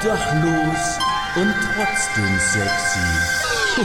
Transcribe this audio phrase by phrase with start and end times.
[0.00, 0.98] Obdachlos
[1.36, 3.04] und trotzdem sexy.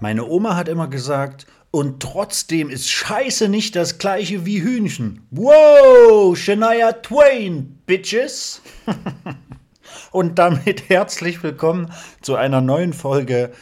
[0.00, 5.26] Meine Oma hat immer gesagt, und trotzdem ist Scheiße nicht das gleiche wie Hühnchen.
[5.30, 8.60] Wow, Shania Twain, Bitches.
[10.10, 11.90] und damit herzlich willkommen
[12.20, 13.52] zu einer neuen Folge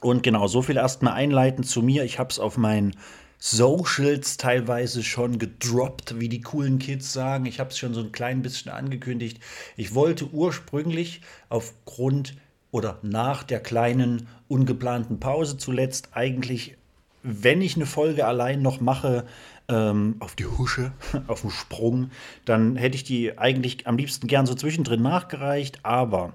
[0.00, 2.02] Und genau, so viel erstmal einleitend zu mir.
[2.02, 2.96] Ich habe es auf meinen
[3.38, 7.46] Socials teilweise schon gedroppt, wie die coolen Kids sagen.
[7.46, 9.40] Ich habe es schon so ein klein bisschen angekündigt.
[9.76, 12.34] Ich wollte ursprünglich aufgrund
[12.72, 16.76] oder nach der kleinen ungeplanten Pause zuletzt eigentlich,
[17.22, 19.26] wenn ich eine Folge allein noch mache,
[19.72, 20.92] ähm, auf die Husche,
[21.26, 22.10] auf den Sprung,
[22.44, 25.80] dann hätte ich die eigentlich am liebsten gern so zwischendrin nachgereicht.
[25.84, 26.34] Aber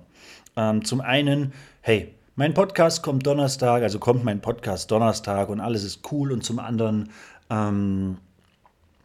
[0.55, 5.83] ähm, zum einen, hey, mein Podcast kommt Donnerstag, also kommt mein Podcast Donnerstag und alles
[5.83, 6.31] ist cool.
[6.31, 7.09] Und zum anderen
[7.49, 8.17] ähm,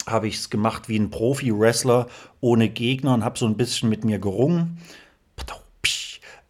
[0.07, 2.09] habe ich es gemacht wie ein Profi-Wrestler
[2.41, 4.79] ohne Gegner und habe so ein bisschen mit mir gerungen,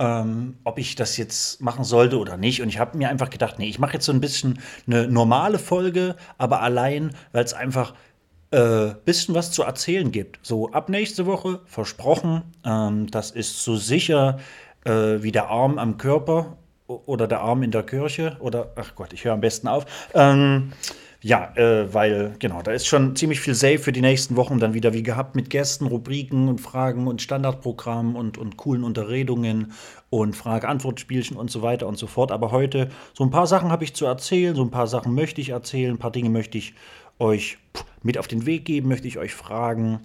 [0.03, 2.61] ähm, ob ich das jetzt machen sollte oder nicht.
[2.61, 5.61] Und ich habe mir einfach gedacht, nee, ich mache jetzt so ein bisschen eine normale
[5.61, 7.94] Folge, aber allein, weil es einfach
[8.50, 10.41] äh, bisschen was zu erzählen gibt.
[10.42, 14.41] So ab nächste Woche, versprochen, ähm, das ist so sicher
[14.84, 16.56] äh, wie der Arm am Körper
[16.89, 19.87] oder der Arm in der Kirche oder, ach Gott, ich höre am besten auf.
[20.14, 20.72] Ähm,
[21.23, 24.75] ja, äh, weil, genau, da ist schon ziemlich viel safe für die nächsten Wochen dann
[24.75, 29.73] wieder wie gehabt mit Gästen, Rubriken und Fragen und Standardprogrammen und, und coolen Unterredungen
[30.11, 32.33] und Frage-Antwort-Spielchen und so weiter und so fort.
[32.33, 35.41] Aber heute so ein paar Sachen habe ich zu erzählen, so ein paar Sachen möchte
[35.41, 36.75] ich erzählen, ein paar Dinge möchte ich
[37.20, 37.59] euch
[38.03, 40.00] mit auf den Weg geben, möchte ich euch fragen.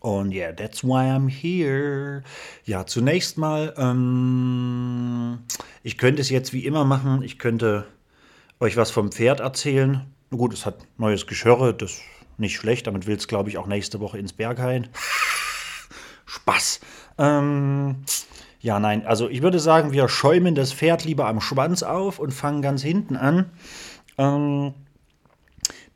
[0.00, 2.22] Und yeah, that's why I'm here.
[2.64, 5.38] Ja, zunächst mal, ähm,
[5.82, 7.22] ich könnte es jetzt wie immer machen.
[7.22, 7.86] Ich könnte
[8.60, 10.06] euch was vom Pferd erzählen.
[10.30, 12.02] Gut, es hat neues Geschirre, das ist
[12.38, 12.86] nicht schlecht.
[12.86, 14.88] Damit will es, glaube ich, auch nächste Woche ins Berghain.
[16.26, 16.80] Spaß.
[17.18, 17.96] Ähm,
[18.60, 22.32] ja, nein, also ich würde sagen, wir schäumen das Pferd lieber am Schwanz auf und
[22.32, 23.50] fangen ganz hinten an.
[24.18, 24.74] Ähm,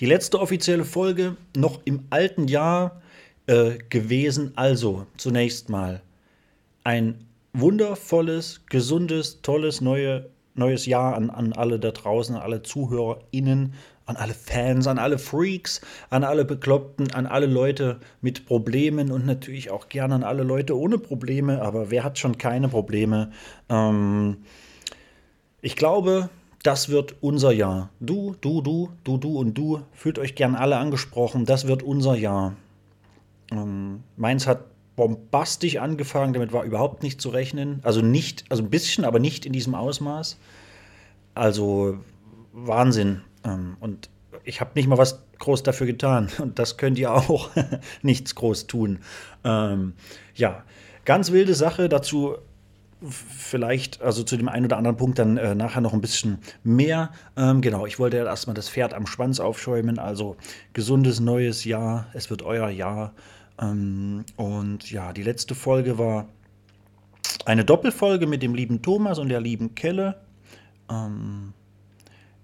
[0.01, 3.03] die letzte offizielle Folge noch im alten Jahr
[3.47, 4.53] äh, gewesen.
[4.57, 6.03] Also zunächst mal
[6.83, 13.75] ein wundervolles, gesundes, tolles neue, neues Jahr an, an alle da draußen, an alle ZuhörerInnen,
[14.07, 19.27] an alle Fans, an alle Freaks, an alle Bekloppten, an alle Leute mit Problemen und
[19.27, 21.63] natürlich auch gerne an alle Leute ohne Probleme.
[21.63, 23.33] Aber wer hat schon keine Probleme?
[23.69, 24.39] Ähm,
[25.63, 26.29] ich glaube,
[26.63, 27.91] das wird unser Jahr.
[28.01, 29.83] Du, du, du, du, du und du.
[29.93, 31.47] Fühlt euch gern alle angesprochen.
[31.47, 32.55] Das wird unser Jahr.
[33.51, 34.65] Ähm, Mainz hat
[34.97, 37.81] bombastisch angefangen, damit war überhaupt nicht zu rechnen.
[37.83, 40.39] Also nicht, also ein bisschen, aber nicht in diesem Ausmaß.
[41.35, 41.99] Also
[42.53, 43.23] Wahnsinn.
[43.45, 44.09] Ähm, und
[44.45, 46.29] ich habe nicht mal was groß dafür getan.
[46.39, 47.51] Und das könnt ihr auch
[48.03, 49.01] nichts groß tun.
[49.43, 49.95] Ähm,
[50.35, 50.63] ja,
[51.05, 52.37] ganz wilde Sache dazu.
[53.07, 57.11] Vielleicht, also zu dem einen oder anderen Punkt dann äh, nachher noch ein bisschen mehr.
[57.37, 59.99] Ähm, genau, ich wollte ja erstmal das Pferd am Schwanz aufschäumen.
[59.99, 60.37] Also
[60.73, 62.07] gesundes neues Jahr.
[62.15, 63.13] Es wird euer Jahr.
[63.61, 66.29] Ähm, und ja, die letzte Folge war
[67.45, 70.21] eine Doppelfolge mit dem lieben Thomas und der lieben Kelle.
[70.91, 71.53] Ähm,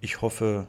[0.00, 0.66] ich hoffe,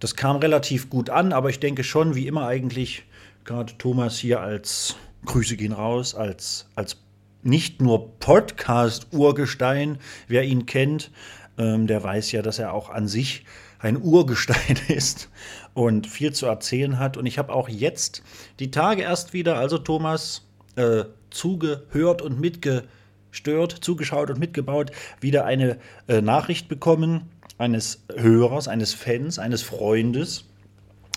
[0.00, 3.04] das kam relativ gut an, aber ich denke schon, wie immer eigentlich,
[3.44, 6.98] gerade Thomas hier als Grüße gehen raus, als, als
[7.42, 11.10] nicht nur Podcast-Urgestein, wer ihn kennt,
[11.58, 13.44] ähm, der weiß ja, dass er auch an sich
[13.78, 15.28] ein Urgestein ist
[15.74, 17.16] und viel zu erzählen hat.
[17.16, 18.22] Und ich habe auch jetzt
[18.58, 20.46] die Tage erst wieder, also Thomas,
[20.76, 24.90] äh, zugehört und mitgestört, zugeschaut und mitgebaut,
[25.20, 30.44] wieder eine äh, Nachricht bekommen eines Hörers, eines Fans, eines Freundes,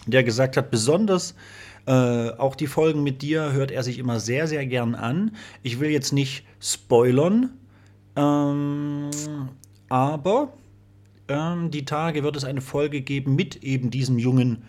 [0.05, 1.35] der gesagt hat, besonders
[1.87, 5.31] äh, auch die Folgen mit dir hört er sich immer sehr, sehr gern an.
[5.63, 7.51] Ich will jetzt nicht spoilern,
[8.15, 9.09] ähm,
[9.87, 10.53] aber
[11.27, 14.63] ähm, die Tage wird es eine Folge geben mit eben diesem jungen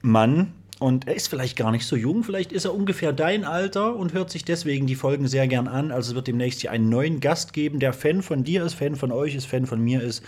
[0.00, 0.52] Mann.
[0.82, 4.14] Und er ist vielleicht gar nicht so jung, vielleicht ist er ungefähr dein Alter und
[4.14, 5.92] hört sich deswegen die Folgen sehr gern an.
[5.92, 8.96] Also es wird demnächst hier einen neuen Gast geben, der Fan von dir ist, Fan
[8.96, 10.24] von euch ist, Fan von mir ist.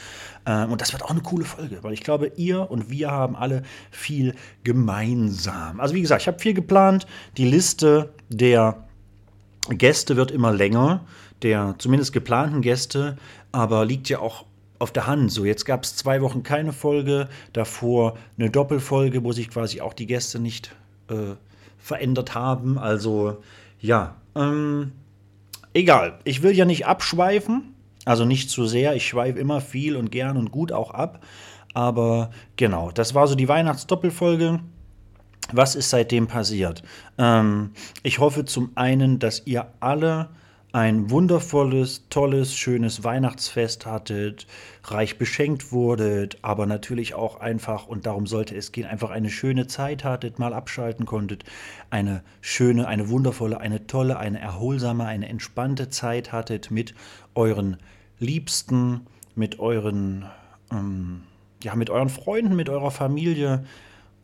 [0.47, 3.35] Ähm, und das wird auch eine coole Folge, weil ich glaube, ihr und wir haben
[3.35, 5.81] alle viel gemeinsam.
[5.81, 7.09] Also wie gesagt, ich habe viel geplant.
[7.37, 8.87] Die Liste der
[9.71, 11.05] Gäste wird immer länger,
[11.43, 13.17] der zumindest geplanten Gäste,
[13.51, 14.45] aber liegt ja auch
[14.79, 15.31] auf der Hand.
[15.31, 19.93] So, jetzt gab es zwei Wochen keine Folge, davor eine Doppelfolge, wo sich quasi auch
[19.93, 20.75] die Gäste nicht
[21.09, 21.35] äh,
[21.79, 22.79] verändert haben.
[22.79, 23.39] Also
[23.81, 24.93] ja, ähm,
[25.73, 26.19] egal.
[26.25, 27.75] Ich will ja nicht abschweifen,
[28.05, 28.95] also nicht zu sehr.
[28.95, 31.23] Ich schweife immer viel und gern und gut auch ab.
[31.75, 34.61] Aber genau, das war so die Weihnachtsdoppelfolge.
[35.53, 36.83] Was ist seitdem passiert?
[37.19, 37.73] Ähm,
[38.03, 40.31] ich hoffe zum einen, dass ihr alle
[40.75, 44.49] ein wundervolles, tolles, schönes Weihnachtsfest hattet,
[44.83, 49.69] reich beschenkt wurdet, aber natürlich auch einfach, und darum sollte es gehen, einfach eine schöne
[49.69, 51.45] Zeit hattet, mal abschalten konntet,
[51.91, 56.93] eine schöne, eine wundervolle, eine tolle, eine erholsame, eine entspannte Zeit hattet mit
[57.37, 57.77] euren
[58.19, 59.03] Liebsten,
[59.37, 60.25] mit euren,
[60.73, 61.23] ähm,
[61.63, 63.65] ja, mit euren Freunden, mit eurer Familie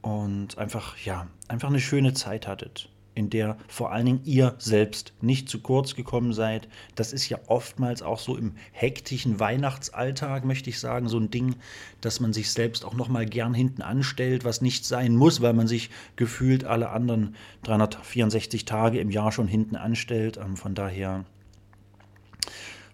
[0.02, 5.12] und einfach, ja, einfach eine schöne Zeit hattet in der vor allen Dingen ihr selbst
[5.20, 6.68] nicht zu kurz gekommen seid.
[6.94, 11.56] Das ist ja oftmals auch so im hektischen Weihnachtsalltag, möchte ich sagen, so ein Ding,
[12.00, 15.52] dass man sich selbst auch noch mal gern hinten anstellt, was nicht sein muss, weil
[15.52, 20.36] man sich gefühlt alle anderen 364 Tage im Jahr schon hinten anstellt.
[20.36, 21.24] Ähm, von daher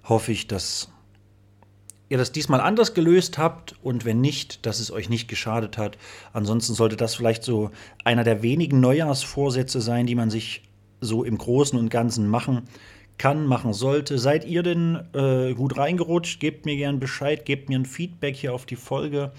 [0.04, 0.90] hoffe ich, dass
[2.08, 5.98] ihr das diesmal anders gelöst habt und wenn nicht, dass es euch nicht geschadet hat.
[6.32, 7.70] Ansonsten sollte das vielleicht so
[8.04, 10.62] einer der wenigen Neujahrsvorsätze sein, die man sich
[11.00, 12.62] so im Großen und Ganzen machen
[13.18, 14.18] kann, machen sollte.
[14.18, 16.38] Seid ihr denn äh, gut reingerutscht?
[16.38, 19.32] Gebt mir gern Bescheid, gebt mir ein Feedback hier auf die Folge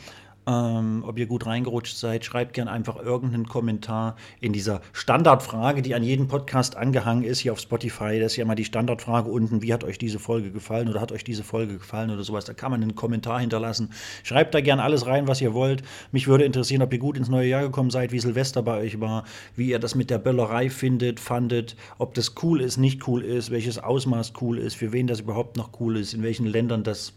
[0.48, 2.24] ähm, ob ihr gut reingerutscht seid.
[2.24, 7.52] Schreibt gerne einfach irgendeinen Kommentar in dieser Standardfrage, die an jeden Podcast angehangen ist, hier
[7.52, 8.20] auf Spotify.
[8.20, 11.12] Das ist ja immer die Standardfrage unten, wie hat euch diese Folge gefallen oder hat
[11.12, 12.46] euch diese Folge gefallen oder sowas.
[12.46, 13.92] Da kann man einen Kommentar hinterlassen.
[14.24, 15.84] Schreibt da gerne alles rein, was ihr wollt.
[16.12, 19.02] Mich würde interessieren, ob ihr gut ins neue Jahr gekommen seid, wie Silvester bei euch
[19.02, 23.22] war, wie ihr das mit der Böllerei findet, fandet, ob das cool ist, nicht cool
[23.22, 26.84] ist, welches Ausmaß cool ist, für wen das überhaupt noch cool ist, in welchen Ländern
[26.84, 27.14] das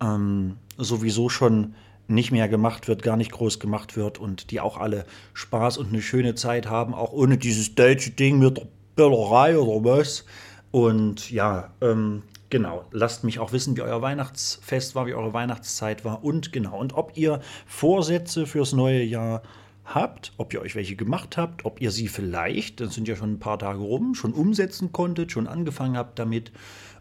[0.00, 1.74] ähm, sowieso schon
[2.08, 5.88] nicht mehr gemacht wird, gar nicht groß gemacht wird und die auch alle Spaß und
[5.88, 10.24] eine schöne Zeit haben, auch ohne dieses deutsche Ding mit der Böllerei oder was.
[10.70, 16.04] Und ja, ähm, genau, lasst mich auch wissen, wie euer Weihnachtsfest war, wie eure Weihnachtszeit
[16.04, 19.42] war und genau, und ob ihr Vorsätze fürs neue Jahr
[19.84, 23.34] habt, ob ihr euch welche gemacht habt, ob ihr sie vielleicht, das sind ja schon
[23.34, 26.52] ein paar Tage rum, schon umsetzen konntet, schon angefangen habt damit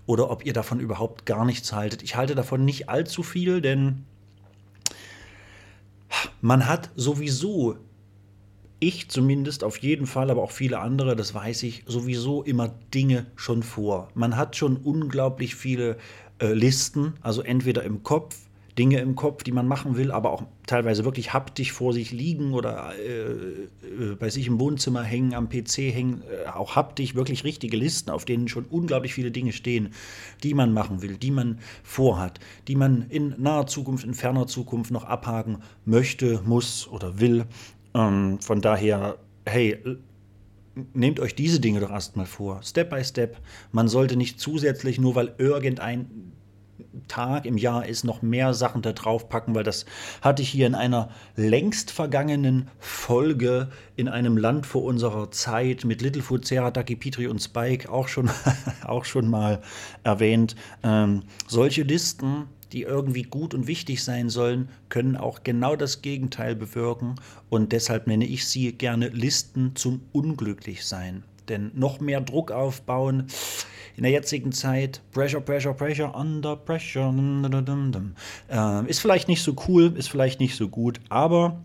[0.05, 2.03] oder ob ihr davon überhaupt gar nichts haltet.
[2.03, 4.05] Ich halte davon nicht allzu viel, denn
[6.41, 7.77] man hat sowieso,
[8.79, 13.25] ich zumindest auf jeden Fall, aber auch viele andere, das weiß ich, sowieso immer Dinge
[13.35, 14.09] schon vor.
[14.13, 15.97] Man hat schon unglaublich viele
[16.39, 18.37] äh, Listen, also entweder im Kopf,
[18.77, 22.53] Dinge im Kopf, die man machen will, aber auch teilweise wirklich haptisch vor sich liegen
[22.53, 27.43] oder äh, äh, bei sich im Wohnzimmer hängen, am PC hängen, äh, auch haptisch wirklich
[27.45, 29.93] richtige Listen, auf denen schon unglaublich viele Dinge stehen,
[30.43, 34.91] die man machen will, die man vorhat, die man in naher Zukunft, in ferner Zukunft
[34.91, 37.45] noch abhaken möchte, muss oder will.
[37.93, 39.77] Ähm, von daher, hey,
[40.93, 43.37] nehmt euch diese Dinge doch erstmal vor, Step by Step.
[43.71, 46.33] Man sollte nicht zusätzlich, nur weil irgendein
[47.07, 49.85] Tag im Jahr ist, noch mehr Sachen da drauf packen, weil das
[50.21, 56.01] hatte ich hier in einer längst vergangenen Folge in einem Land vor unserer Zeit mit
[56.01, 58.29] Littlefoot, Sarah, Ducky, Petri und Spike auch schon,
[58.85, 59.61] auch schon mal
[60.03, 60.55] erwähnt.
[60.83, 66.55] Ähm, solche Listen, die irgendwie gut und wichtig sein sollen, können auch genau das Gegenteil
[66.55, 67.15] bewirken
[67.49, 71.23] und deshalb nenne ich sie gerne Listen zum Unglücklichsein.
[71.49, 73.27] Denn noch mehr Druck aufbauen,
[73.95, 77.13] in der jetzigen Zeit, Pressure, Pressure, Pressure, Under Pressure,
[78.49, 81.61] äh, ist vielleicht nicht so cool, ist vielleicht nicht so gut, aber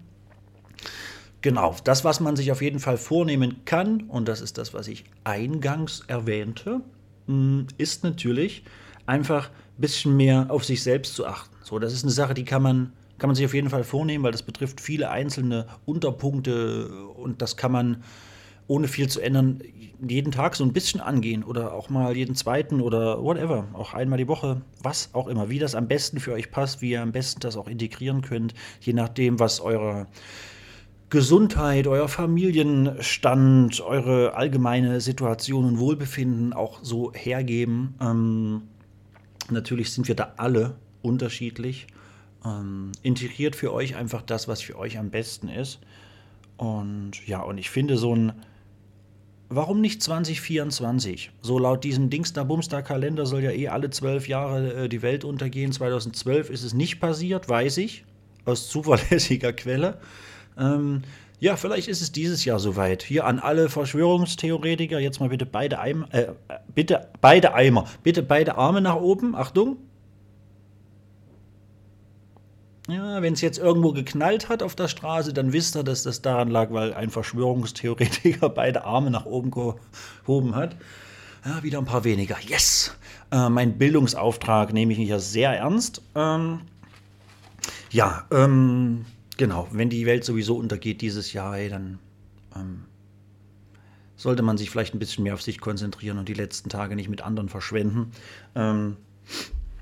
[1.40, 4.87] genau, das, was man sich auf jeden Fall vornehmen kann, und das ist das, was
[4.87, 6.82] ich eingangs erwähnte,
[7.26, 8.62] hm, ist natürlich
[9.06, 11.54] einfach ein bisschen mehr auf sich selbst zu achten.
[11.64, 14.25] So, das ist eine Sache, die kann man kann man sich auf jeden Fall vornehmen,
[14.25, 18.02] weil das betrifft viele einzelne Unterpunkte und das kann man
[18.70, 19.60] ohne viel zu ändern,
[20.00, 24.18] jeden Tag so ein bisschen angehen oder auch mal jeden zweiten oder whatever, auch einmal
[24.18, 27.10] die Woche, was auch immer, wie das am besten für euch passt, wie ihr am
[27.10, 30.06] besten das auch integrieren könnt, je nachdem, was eure
[31.08, 37.94] Gesundheit, euer Familienstand, eure allgemeine Situation und Wohlbefinden auch so hergeben.
[38.00, 38.62] Ähm,
[39.50, 41.88] natürlich sind wir da alle unterschiedlich.
[42.46, 45.80] Ähm, integriert für euch einfach das, was für euch am besten ist.
[46.56, 48.32] Und ja, und ich finde so ein
[49.52, 51.33] Warum nicht 2024?
[51.42, 55.73] So laut diesem Dingster-Bumster-Kalender soll ja eh alle zwölf Jahre äh, die Welt untergehen.
[55.73, 58.04] 2012 ist es nicht passiert, weiß ich,
[58.45, 59.99] aus zuverlässiger Quelle.
[60.57, 61.02] Ähm,
[61.40, 63.02] ja, vielleicht ist es dieses Jahr soweit.
[63.02, 66.28] Hier an alle Verschwörungstheoretiker, jetzt mal bitte beide Eimer, äh,
[66.73, 69.35] bitte beide Eimer, bitte beide Arme nach oben.
[69.35, 69.78] Achtung.
[72.90, 76.23] Ja, wenn es jetzt irgendwo geknallt hat auf der Straße, dann wisst ihr, dass das
[76.23, 80.76] daran lag, weil ein Verschwörungstheoretiker beide Arme nach oben gehoben hat.
[81.44, 82.37] Ja, wieder ein paar weniger.
[82.40, 82.97] Yes!
[83.30, 86.02] Äh, mein Bildungsauftrag nehme ich ja sehr ernst.
[86.16, 86.62] Ähm,
[87.90, 89.04] ja, ähm,
[89.37, 89.68] genau.
[89.70, 92.00] Wenn die Welt sowieso untergeht dieses Jahr, ey, dann
[92.56, 92.85] ähm,
[94.16, 97.09] sollte man sich vielleicht ein bisschen mehr auf sich konzentrieren und die letzten Tage nicht
[97.09, 98.11] mit anderen verschwenden.
[98.56, 98.97] Ähm,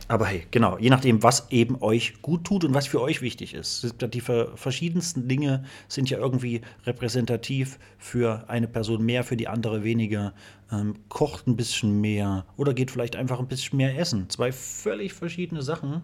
[0.08, 3.52] aber hey, genau, je nachdem, was eben euch gut tut und was für euch wichtig
[3.52, 3.94] ist.
[4.00, 10.32] Die verschiedensten Dinge sind ja irgendwie repräsentativ für eine Person mehr, für die andere weniger.
[10.72, 14.30] Ähm, kocht ein bisschen mehr oder geht vielleicht einfach ein bisschen mehr essen.
[14.30, 16.02] Zwei völlig verschiedene Sachen.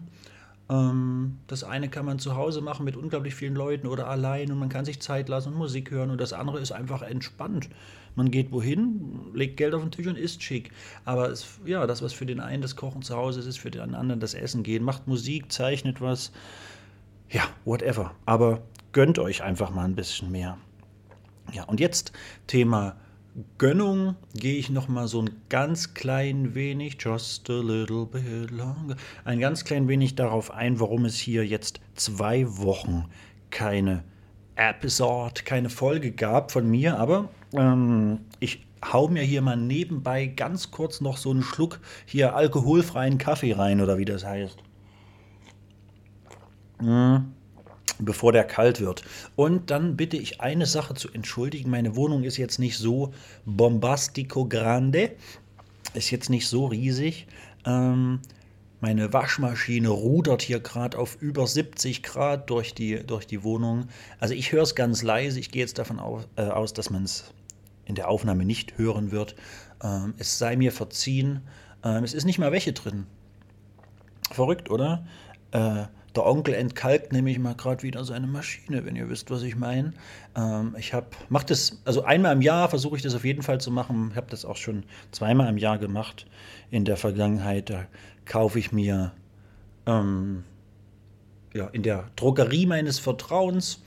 [0.69, 4.59] Ähm, das eine kann man zu Hause machen mit unglaublich vielen Leuten oder allein und
[4.59, 7.69] man kann sich Zeit lassen und Musik hören und das andere ist einfach entspannt.
[8.15, 10.71] Man geht wohin, legt Geld auf den Tisch und isst schick.
[11.03, 13.71] Aber es, ja, das, was für den einen das Kochen zu Hause ist, ist für
[13.71, 14.83] den anderen das Essen gehen.
[14.83, 16.31] Macht Musik, zeichnet was.
[17.29, 18.15] Ja, whatever.
[18.25, 20.57] Aber gönnt euch einfach mal ein bisschen mehr.
[21.51, 22.13] Ja, und jetzt
[22.47, 22.95] Thema
[23.57, 28.95] Gönnung gehe ich noch mal so ein ganz klein wenig, just a little bit longer,
[29.25, 33.09] ein ganz klein wenig darauf ein, warum es hier jetzt zwei Wochen
[33.49, 34.05] keine
[34.55, 40.71] Episode, keine Folge gab von mir, aber ähm, ich hau mir hier mal nebenbei ganz
[40.71, 44.57] kurz noch so einen Schluck hier alkoholfreien Kaffee rein oder wie das heißt.
[46.81, 47.33] Mhm.
[47.99, 49.03] Bevor der kalt wird.
[49.37, 51.69] Und dann bitte ich eine Sache zu entschuldigen.
[51.69, 53.13] Meine Wohnung ist jetzt nicht so
[53.45, 55.11] bombastico grande.
[55.93, 57.25] Ist jetzt nicht so riesig.
[57.65, 58.19] Ähm,
[58.85, 63.87] meine Waschmaschine rudert hier gerade auf über 70 Grad durch die, durch die Wohnung.
[64.19, 65.39] Also ich höre es ganz leise.
[65.39, 67.33] Ich gehe jetzt davon aus, äh, aus dass man es
[67.85, 69.35] in der Aufnahme nicht hören wird.
[69.81, 71.41] Ähm, es sei mir verziehen.
[71.83, 73.07] Ähm, es ist nicht mal Wäsche drin.
[74.29, 75.07] Verrückt, oder?
[75.49, 75.85] Äh,
[76.15, 79.93] der Onkel entkalkt nämlich mal gerade wieder seine Maschine, wenn ihr wisst, was ich meine.
[80.35, 83.59] Ähm, ich habe, mache das, also einmal im Jahr versuche ich das auf jeden Fall
[83.59, 84.09] zu machen.
[84.11, 86.25] Ich habe das auch schon zweimal im Jahr gemacht
[86.71, 87.69] in der Vergangenheit.
[87.69, 87.85] Da
[88.25, 89.11] kaufe ich mir
[89.85, 90.43] ähm,
[91.53, 93.81] ja, in der Drogerie meines Vertrauens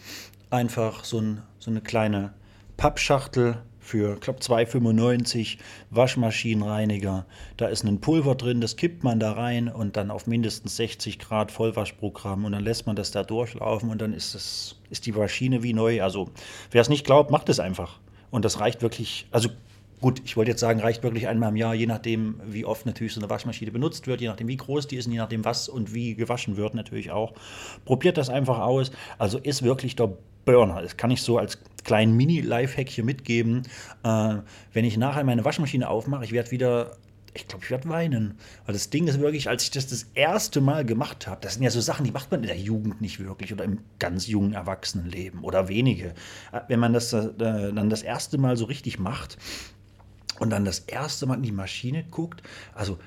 [0.50, 2.32] einfach so, ein, so eine kleine
[2.76, 3.58] Pappschachtel
[3.88, 5.56] für, ich glaube, 2,95
[5.90, 7.24] Waschmaschinenreiniger.
[7.56, 11.18] Da ist ein Pulver drin, das kippt man da rein und dann auf mindestens 60
[11.18, 15.12] Grad Vollwaschprogramm und dann lässt man das da durchlaufen und dann ist, das, ist die
[15.12, 16.02] Maschine wie neu.
[16.02, 16.28] Also,
[16.70, 17.98] wer es nicht glaubt, macht es einfach.
[18.30, 19.48] Und das reicht wirklich, also
[20.00, 23.14] Gut, ich wollte jetzt sagen, reicht wirklich einmal im Jahr, je nachdem, wie oft natürlich
[23.14, 25.68] so eine Waschmaschine benutzt wird, je nachdem, wie groß die ist und je nachdem, was
[25.68, 27.32] und wie gewaschen wird, natürlich auch.
[27.84, 28.92] Probiert das einfach aus.
[29.18, 30.12] Also ist wirklich der
[30.48, 30.80] Burner.
[30.80, 33.64] Das kann ich so als kleinen Mini-Lifehack hier mitgeben.
[34.02, 34.36] Äh,
[34.72, 36.96] wenn ich nachher meine Waschmaschine aufmache, ich werde wieder
[37.34, 38.38] ich glaube, ich werde weinen.
[38.64, 41.62] Weil das Ding ist wirklich, als ich das das erste Mal gemacht habe, das sind
[41.62, 44.54] ja so Sachen, die macht man in der Jugend nicht wirklich oder im ganz jungen
[44.54, 46.14] Erwachsenenleben oder wenige.
[46.50, 49.36] Äh, wenn man das äh, dann das erste Mal so richtig macht,
[50.38, 52.42] und dann das erste Mal in die Maschine guckt,
[52.74, 52.98] also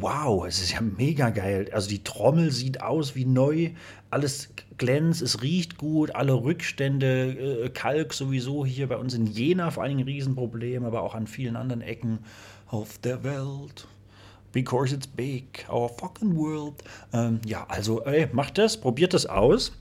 [0.00, 1.68] wow, es ist ja mega geil.
[1.72, 3.70] Also die Trommel sieht aus wie neu,
[4.10, 9.70] alles glänzt, es riecht gut, alle Rückstände, äh, Kalk sowieso hier bei uns in Jena
[9.70, 12.18] vor allem ein Riesenproblem, aber auch an vielen anderen Ecken
[12.68, 13.86] auf der Welt.
[14.52, 16.74] Because it's big, our fucking world.
[17.12, 19.72] Ähm, ja, also ey, macht das, probiert das aus.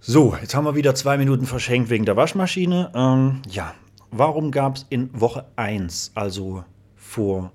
[0.00, 2.90] So, jetzt haben wir wieder zwei Minuten verschenkt wegen der Waschmaschine.
[2.94, 3.74] Ähm, ja,
[4.10, 7.52] Warum gab es in Woche 1, also vor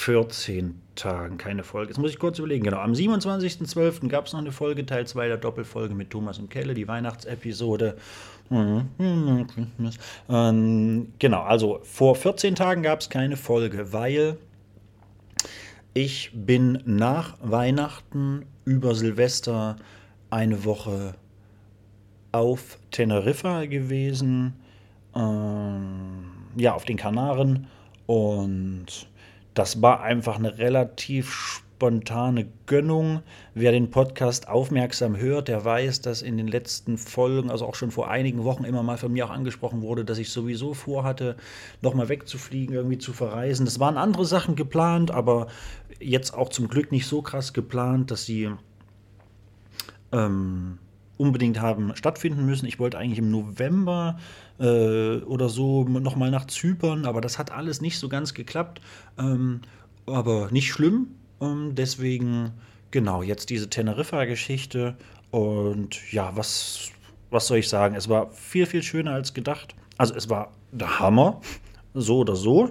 [0.00, 1.90] 14 Tagen, keine Folge?
[1.90, 2.64] Jetzt muss ich kurz überlegen.
[2.64, 4.08] Genau, am 27.12.
[4.08, 7.98] gab es noch eine Folge, Teil 2 der Doppelfolge mit Thomas und Kelle, die Weihnachtsepisode.
[8.50, 8.88] Ähm,
[11.18, 14.38] genau, also vor 14 Tagen gab es keine Folge, weil
[15.92, 19.76] ich bin nach Weihnachten über Silvester
[20.30, 21.14] eine Woche
[22.32, 24.54] auf Teneriffa gewesen
[25.14, 26.24] ähm,
[26.56, 27.66] ja, auf den Kanaren.
[28.06, 29.09] Und
[29.60, 33.20] das war einfach eine relativ spontane Gönnung.
[33.52, 37.90] Wer den Podcast aufmerksam hört, der weiß, dass in den letzten Folgen, also auch schon
[37.90, 41.36] vor einigen Wochen immer mal von mir auch angesprochen wurde, dass ich sowieso vorhatte,
[41.82, 43.66] nochmal wegzufliegen, irgendwie zu verreisen.
[43.66, 45.48] Das waren andere Sachen geplant, aber
[45.98, 48.50] jetzt auch zum Glück nicht so krass geplant, dass sie
[50.10, 50.78] ähm,
[51.20, 52.64] unbedingt haben stattfinden müssen.
[52.64, 54.18] Ich wollte eigentlich im November
[54.58, 58.80] äh, oder so nochmal nach Zypern, aber das hat alles nicht so ganz geklappt.
[59.18, 59.60] Ähm,
[60.06, 61.08] aber nicht schlimm.
[61.42, 62.52] Ähm, deswegen,
[62.90, 64.96] genau, jetzt diese Teneriffa-Geschichte.
[65.30, 66.90] Und ja, was,
[67.28, 67.94] was soll ich sagen?
[67.94, 69.74] Es war viel, viel schöner als gedacht.
[69.98, 71.42] Also es war der Hammer,
[71.92, 72.70] so oder so,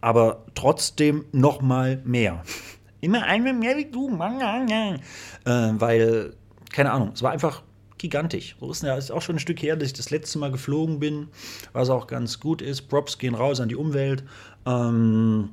[0.00, 2.42] aber trotzdem nochmal mehr.
[3.00, 4.08] Immer einmal mehr wie du.
[4.08, 4.98] Äh,
[5.44, 6.34] weil
[6.72, 7.62] keine Ahnung, es war einfach
[7.98, 8.56] gigantisch.
[8.60, 10.98] So ist ja ist auch schon ein Stück her, dass ich das letzte Mal geflogen
[10.98, 11.28] bin,
[11.72, 12.82] was auch ganz gut ist.
[12.82, 14.24] Props gehen raus an die Umwelt.
[14.66, 15.50] Ähm,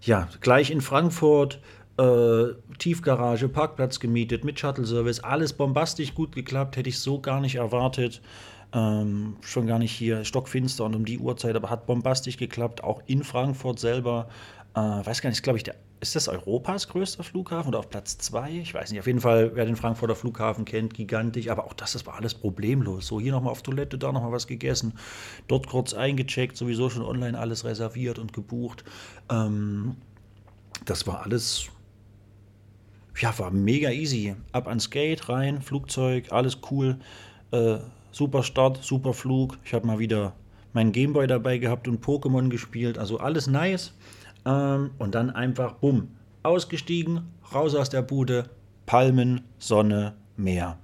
[0.00, 1.60] ja, gleich in Frankfurt.
[1.98, 7.56] Äh, Tiefgarage, Parkplatz gemietet mit Shuttle-Service, alles bombastisch gut geklappt, hätte ich so gar nicht
[7.56, 8.22] erwartet.
[8.72, 13.02] Ähm, schon gar nicht hier stockfinster und um die Uhrzeit, aber hat bombastisch geklappt, auch
[13.06, 14.28] in Frankfurt selber.
[14.74, 18.18] Äh, weiß gar nicht, glaube ich, der, ist das Europas größter Flughafen oder auf Platz
[18.18, 18.50] 2?
[18.50, 18.98] Ich weiß nicht.
[18.98, 21.48] Auf jeden Fall, wer den Frankfurter Flughafen kennt, gigantisch.
[21.48, 23.06] Aber auch das, das war alles problemlos.
[23.06, 24.94] So, hier nochmal auf Toilette, da nochmal was gegessen,
[25.46, 28.82] dort kurz eingecheckt, sowieso schon online alles reserviert und gebucht.
[29.30, 29.94] Ähm,
[30.84, 31.66] das war alles,
[33.20, 34.34] ja, war mega easy.
[34.50, 36.98] Ab ans Gate, rein, Flugzeug, alles cool.
[37.52, 37.78] Äh,
[38.10, 39.56] super Start, super Flug.
[39.64, 40.32] Ich habe mal wieder
[40.72, 42.98] meinen Gameboy dabei gehabt und Pokémon gespielt.
[42.98, 43.94] Also alles nice.
[44.44, 46.08] Ähm, und dann einfach, bumm,
[46.42, 48.50] ausgestiegen, raus aus der Bude,
[48.86, 50.78] Palmen, Sonne, Meer.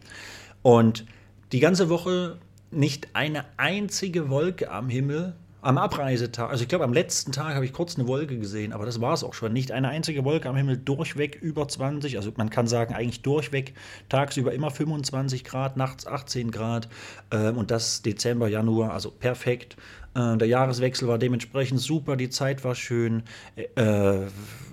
[0.63, 1.05] Und
[1.53, 2.39] die ganze Woche
[2.71, 5.35] nicht eine einzige Wolke am Himmel.
[5.61, 8.87] Am Abreisetag, also ich glaube, am letzten Tag habe ich kurz eine Wolke gesehen, aber
[8.87, 9.53] das war es auch schon.
[9.53, 12.17] Nicht eine einzige Wolke am Himmel, durchweg über 20.
[12.17, 13.75] Also man kann sagen, eigentlich durchweg
[14.09, 16.89] tagsüber immer 25 Grad, nachts 18 Grad.
[17.33, 19.77] Ähm, und das Dezember, Januar, also perfekt.
[20.15, 23.23] Äh, der Jahreswechsel war dementsprechend super, die Zeit war schön.
[23.57, 24.27] Äh,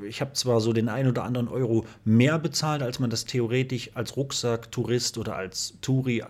[0.07, 3.91] ich habe zwar so den ein oder anderen Euro mehr bezahlt, als man das theoretisch
[3.95, 6.23] als Rucksack-Tourist oder als Touri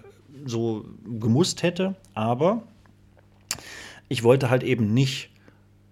[0.46, 0.86] so
[1.20, 2.64] gemusst hätte, aber
[4.10, 5.30] ich wollte halt eben nicht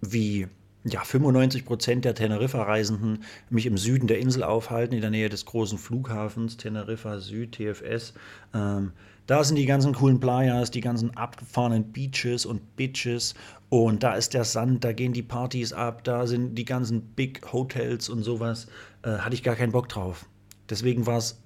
[0.02, 0.48] wie
[0.84, 5.46] ja, 95 Prozent der Teneriffa-Reisenden mich im Süden der Insel aufhalten, in der Nähe des
[5.46, 8.14] großen Flughafens Teneriffa Süd, TFS.
[8.54, 8.92] Ähm,
[9.28, 13.36] da sind die ganzen coolen Playas, die ganzen abgefahrenen Beaches und Bitches.
[13.70, 17.54] Und da ist der Sand, da gehen die Partys ab, da sind die ganzen Big
[17.54, 18.68] Hotels und sowas.
[19.04, 20.26] Äh, hatte ich gar keinen Bock drauf.
[20.70, 21.40] Deswegen war es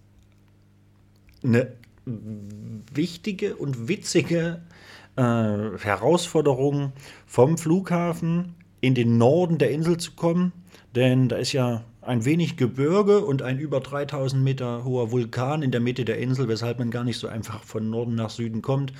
[1.44, 1.74] eine
[2.06, 4.62] wichtige und witzige
[5.16, 6.94] äh, Herausforderung,
[7.26, 10.52] vom Flughafen in den Norden der Insel zu kommen.
[10.96, 15.72] Denn da ist ja ein wenig Gebirge und ein über 3000 Meter hoher Vulkan in
[15.72, 18.94] der Mitte der Insel, weshalb man gar nicht so einfach von Norden nach Süden kommt.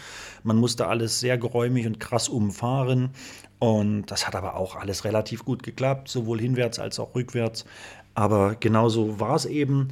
[0.44, 3.12] Man musste alles sehr geräumig und krass umfahren
[3.60, 7.66] und das hat aber auch alles relativ gut geklappt, sowohl hinwärts als auch rückwärts.
[8.14, 9.90] Aber genauso war es eben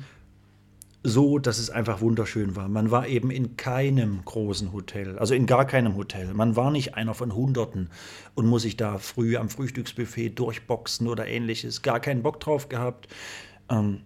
[1.05, 2.67] so, dass es einfach wunderschön war.
[2.67, 6.33] Man war eben in keinem großen Hotel, also in gar keinem Hotel.
[6.33, 7.91] Man war nicht einer von Hunderten
[8.33, 11.83] und muss sich da früh am Frühstücksbuffet durchboxen oder ähnliches.
[11.83, 13.07] Gar keinen Bock drauf gehabt.
[13.69, 14.01] Ähm,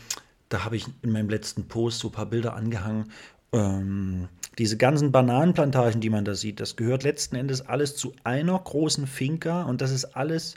[0.50, 3.12] da habe ich in meinem letzten Post so ein paar Bilder angehangen.
[3.54, 4.28] Ähm,
[4.60, 9.08] diese ganzen Bananenplantagen, die man da sieht, das gehört letzten Endes alles zu einer großen
[9.08, 10.56] Finca und das ist alles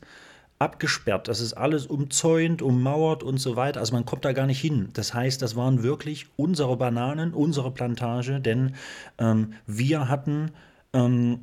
[0.58, 1.28] abgesperrt.
[1.28, 3.80] Das ist alles umzäunt, ummauert und so weiter.
[3.80, 4.88] Also man kommt da gar nicht hin.
[4.94, 8.74] Das heißt, das waren wirklich unsere Bananen, unsere Plantage, denn
[9.18, 10.52] ähm, wir hatten
[10.92, 11.40] ähm,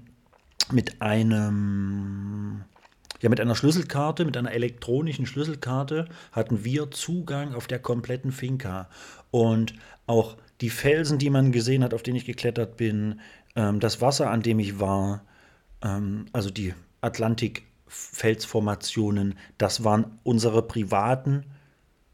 [0.71, 2.63] mit einem
[3.21, 8.89] ja, mit einer Schlüsselkarte, mit einer elektronischen Schlüsselkarte hatten wir Zugang auf der kompletten Finca.
[9.31, 9.75] Und
[10.07, 13.21] auch die Felsen, die man gesehen hat, auf denen ich geklettert bin,
[13.55, 15.23] ähm, das Wasser, an dem ich war,
[15.81, 21.45] ähm, also die Atlantik Felsformationen, das waren unsere privaten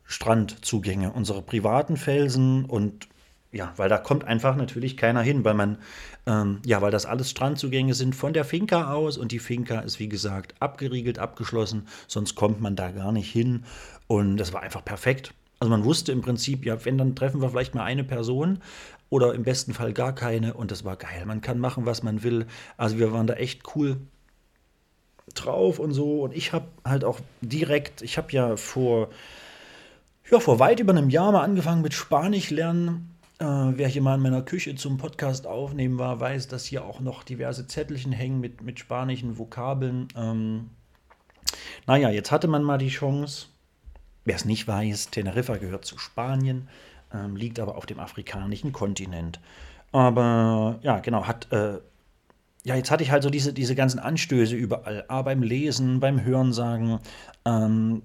[0.03, 3.07] Strandzugänge, unsere privaten Felsen und
[3.51, 5.77] ja, weil da kommt einfach natürlich keiner hin, weil man,
[6.27, 9.99] ähm, ja, weil das alles Strandzugänge sind von der Finca aus und die Finca ist,
[9.99, 13.63] wie gesagt, abgeriegelt, abgeschlossen, sonst kommt man da gar nicht hin
[14.07, 15.33] und das war einfach perfekt.
[15.59, 18.59] Also man wusste im Prinzip, ja, wenn, dann treffen wir vielleicht mal eine Person
[19.09, 21.25] oder im besten Fall gar keine und das war geil.
[21.25, 22.45] Man kann machen, was man will.
[22.77, 23.97] Also wir waren da echt cool
[25.35, 26.21] drauf und so.
[26.21, 29.09] Und ich habe halt auch direkt, ich habe ja vor,
[30.29, 33.15] ja, vor weit über einem Jahr mal angefangen mit Spanisch lernen.
[33.39, 36.99] Äh, wer hier mal in meiner Küche zum Podcast aufnehmen war, weiß, dass hier auch
[36.99, 40.09] noch diverse Zettelchen hängen mit, mit spanischen Vokabeln.
[40.15, 40.69] Ähm,
[41.87, 43.47] naja, jetzt hatte man mal die Chance,
[44.25, 46.67] wer es nicht weiß, Teneriffa gehört zu Spanien,
[47.13, 49.39] ähm, liegt aber auf dem afrikanischen Kontinent.
[49.91, 51.79] Aber ja, genau, hat äh,
[52.65, 56.23] ja, jetzt hatte ich halt so diese, diese ganzen Anstöße überall, ah, beim Lesen, beim
[56.23, 56.99] Hörensagen,
[57.45, 58.03] ähm,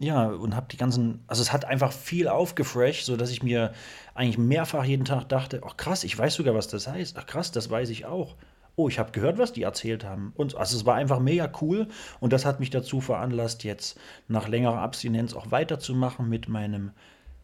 [0.00, 3.72] ja, und habe die ganzen, also es hat einfach viel aufgefresht, sodass ich mir
[4.14, 7.52] eigentlich mehrfach jeden Tag dachte, ach krass, ich weiß sogar, was das heißt, ach krass,
[7.52, 8.34] das weiß ich auch.
[8.74, 10.32] Oh, ich habe gehört, was die erzählt haben.
[10.36, 11.88] Und also es war einfach mega cool
[12.20, 16.92] und das hat mich dazu veranlasst, jetzt nach längerer Abstinenz auch weiterzumachen mit meinem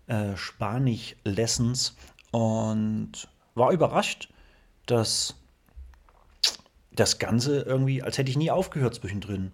[0.07, 1.97] äh, Spanisch-Lessons
[2.33, 4.29] und war überrascht,
[4.87, 5.37] dass
[6.95, 9.53] das Ganze irgendwie, als hätte ich nie aufgehört zwischendrin.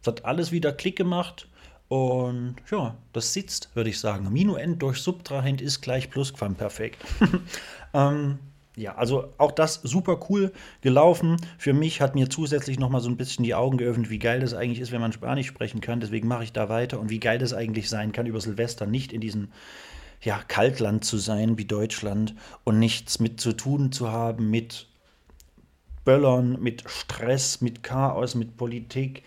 [0.00, 1.48] Es hat alles wieder Klick gemacht
[1.88, 4.32] und ja, das sitzt, würde ich sagen.
[4.32, 7.04] Minuend durch Subtrahend ist gleich Plusquamperfekt.
[7.94, 8.38] ähm,
[8.74, 11.36] ja, also auch das super cool gelaufen.
[11.58, 14.40] Für mich hat mir zusätzlich noch mal so ein bisschen die Augen geöffnet, wie geil
[14.40, 16.00] das eigentlich ist, wenn man Spanisch sprechen kann.
[16.00, 19.12] Deswegen mache ich da weiter und wie geil das eigentlich sein kann, über Silvester nicht
[19.12, 19.48] in diesem
[20.22, 24.86] ja, Kaltland zu sein wie Deutschland und nichts mit zu tun zu haben mit
[26.04, 29.22] Böllern, mit Stress, mit Chaos, mit Politik,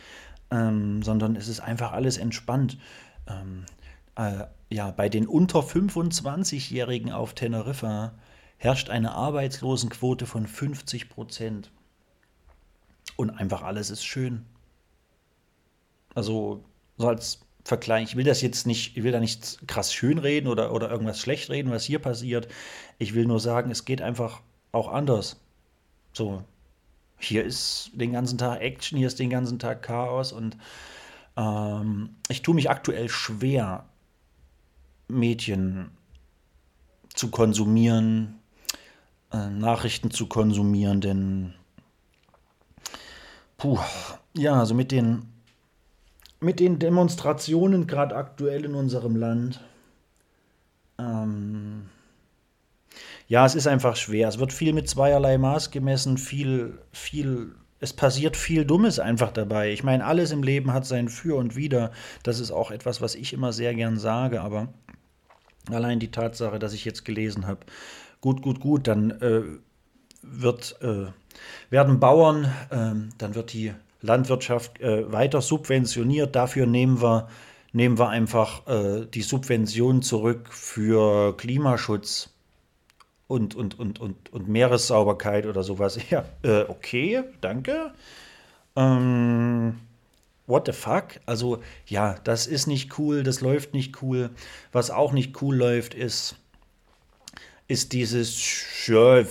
[0.52, 2.78] ähm, sondern es ist einfach alles entspannt.
[3.28, 3.66] Ähm,
[4.16, 8.14] äh, ja, bei den unter 25-Jährigen auf Teneriffa
[8.58, 11.72] herrscht eine Arbeitslosenquote von 50 Prozent.
[13.16, 14.46] Und einfach alles ist schön.
[16.14, 16.64] Also,
[16.98, 20.72] so als Vergleich, ich will das jetzt nicht, ich will da nicht krass schönreden oder,
[20.72, 22.48] oder irgendwas schlecht reden, was hier passiert.
[23.00, 25.38] Ich will nur sagen, es geht einfach auch anders.
[26.14, 26.44] So,
[27.18, 30.58] hier ist den ganzen Tag Action, hier ist den ganzen Tag Chaos und
[31.38, 33.86] ähm, ich tue mich aktuell schwer,
[35.08, 35.92] Medien
[37.14, 38.40] zu konsumieren,
[39.32, 41.54] äh, Nachrichten zu konsumieren, denn
[43.58, 43.80] puh,
[44.34, 45.28] ja, also mit den
[46.40, 49.62] mit den Demonstrationen gerade aktuell in unserem Land
[51.00, 51.90] ähm,
[53.28, 54.28] ja, es ist einfach schwer.
[54.28, 59.72] Es wird viel mit zweierlei Maß gemessen, viel, viel, es passiert viel Dummes einfach dabei.
[59.72, 61.92] Ich meine, alles im Leben hat sein Für und Wider.
[62.24, 64.68] Das ist auch etwas, was ich immer sehr gern sage, aber
[65.72, 67.62] allein die Tatsache, dass ich jetzt gelesen habe,
[68.22, 69.42] gut, gut, gut, dann äh,
[70.22, 71.08] wird, äh,
[71.72, 76.36] werden Bauern, äh, dann wird die Landwirtschaft äh, weiter subventioniert.
[76.36, 77.28] Dafür nehmen wir,
[77.74, 82.35] nehmen wir einfach äh, die Subvention zurück für Klimaschutz
[83.28, 85.98] und, und, und, und, und Meeressauberkeit oder sowas.
[86.10, 87.92] Ja, äh, okay, danke.
[88.76, 89.80] Ähm,
[90.48, 91.20] what the fuck?
[91.26, 94.30] Also, ja, das ist nicht cool, das läuft nicht cool.
[94.72, 96.36] Was auch nicht cool läuft, ist,
[97.68, 99.24] ist dieses, ja,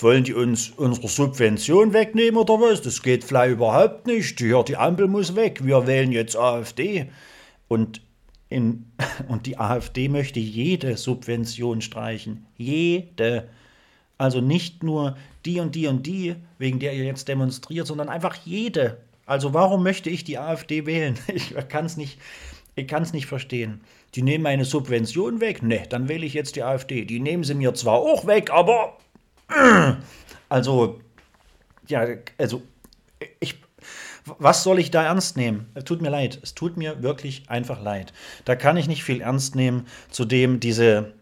[0.00, 2.82] wollen die uns unsere Subvention wegnehmen oder was?
[2.82, 4.40] Das geht vielleicht überhaupt nicht.
[4.40, 5.64] Ja, die Ampel muss weg.
[5.64, 7.10] Wir wählen jetzt AfD.
[7.68, 8.00] Und
[8.48, 8.90] in,
[9.28, 12.46] und die AfD möchte jede Subvention streichen.
[12.56, 13.48] Jede.
[14.16, 18.36] Also nicht nur die und die und die, wegen der ihr jetzt demonstriert, sondern einfach
[18.44, 18.98] jede.
[19.26, 21.18] Also warum möchte ich die AfD wählen?
[21.28, 22.18] Ich kann es nicht,
[22.76, 23.80] nicht verstehen.
[24.14, 25.62] Die nehmen meine Subvention weg?
[25.62, 27.04] Ne, dann wähle ich jetzt die AfD.
[27.04, 28.96] Die nehmen sie mir zwar auch weg, aber...
[30.50, 30.98] Also,
[31.88, 32.06] ja,
[32.38, 32.62] also
[33.38, 33.56] ich,
[34.38, 35.66] was soll ich da ernst nehmen?
[35.74, 36.38] Es tut mir leid.
[36.42, 38.12] Es tut mir wirklich einfach leid.
[38.44, 39.86] Da kann ich nicht viel ernst nehmen.
[40.10, 41.12] Zudem diese,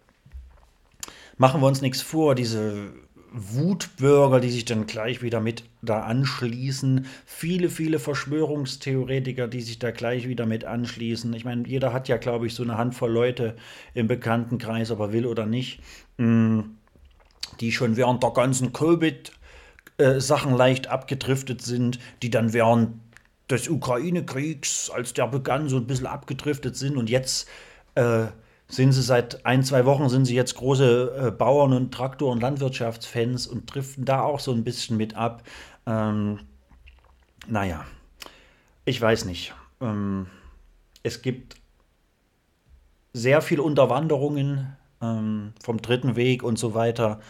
[1.37, 2.93] machen wir uns nichts vor, diese
[3.33, 7.07] Wutbürger, die sich dann gleich wieder mit da anschließen.
[7.27, 11.35] Viele, viele Verschwörungstheoretiker, die sich da gleich wieder mit anschließen.
[11.35, 13.57] Ich meine, jeder hat ja, glaube ich, so eine Handvoll Leute
[13.93, 15.81] im Bekanntenkreis, ob er will oder nicht,
[16.17, 16.61] mm,
[17.61, 19.33] die schon während der ganzen Covid-
[19.99, 23.01] äh, Sachen leicht abgedriftet sind, die dann während
[23.51, 27.49] des Ukraine-Kriegs, als der begann, so ein bisschen abgedriftet sind und jetzt
[27.95, 28.27] äh,
[28.69, 32.41] sind sie seit ein, zwei Wochen sind sie jetzt große äh, Bauern- und Traktor- und
[32.41, 35.45] Landwirtschaftsfans und driften da auch so ein bisschen mit ab.
[35.87, 36.41] Ähm,
[37.47, 37.85] naja,
[38.85, 39.55] ich weiß nicht.
[39.81, 40.27] Ähm,
[41.05, 41.57] es gibt
[43.13, 47.21] sehr viele Unterwanderungen ähm, vom dritten Weg und so weiter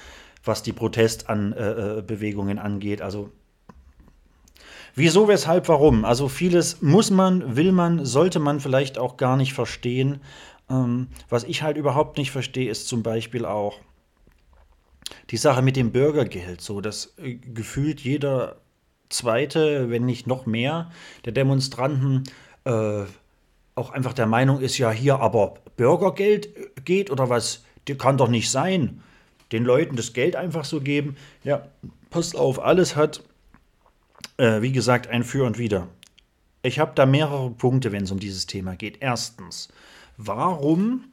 [0.47, 3.03] was die Protestbewegungen äh, äh angeht.
[3.03, 3.31] Also
[4.95, 6.05] wieso, weshalb, warum?
[6.05, 10.21] Also vieles muss man, will man, sollte man vielleicht auch gar nicht verstehen.
[10.69, 13.81] Ähm, was ich halt überhaupt nicht verstehe, ist zum Beispiel auch
[15.31, 16.61] die Sache mit dem Bürgergeld.
[16.61, 18.57] So, dass äh, gefühlt jeder
[19.09, 20.91] zweite, wenn nicht noch mehr,
[21.25, 22.25] der Demonstranten
[22.65, 23.05] äh,
[23.77, 28.29] auch einfach der Meinung ist, ja hier aber Bürgergeld geht oder was, die kann doch
[28.29, 29.03] nicht sein
[29.53, 31.17] den Leuten das Geld einfach so geben.
[31.45, 31.69] Ja,
[32.11, 33.23] passt auf, alles hat,
[34.37, 35.89] äh, wie gesagt, ein Für und Wider.
[36.63, 38.99] Ich habe da mehrere Punkte, wenn es um dieses Thema geht.
[39.01, 39.69] Erstens,
[40.17, 41.05] warum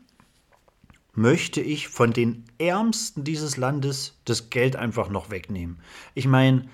[1.14, 5.80] möchte ich von den Ärmsten dieses Landes das Geld einfach noch wegnehmen?
[6.16, 6.68] Ich meine,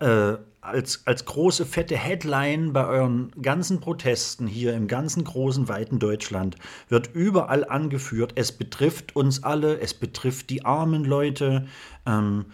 [0.00, 0.34] äh,
[0.66, 6.56] als, als große fette Headline bei euren ganzen Protesten hier im ganzen großen, weiten Deutschland
[6.88, 11.66] wird überall angeführt, es betrifft uns alle, es betrifft die armen Leute.
[12.04, 12.46] Ähm,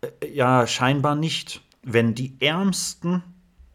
[0.00, 1.62] äh, ja, scheinbar nicht.
[1.82, 3.22] Wenn die Ärmsten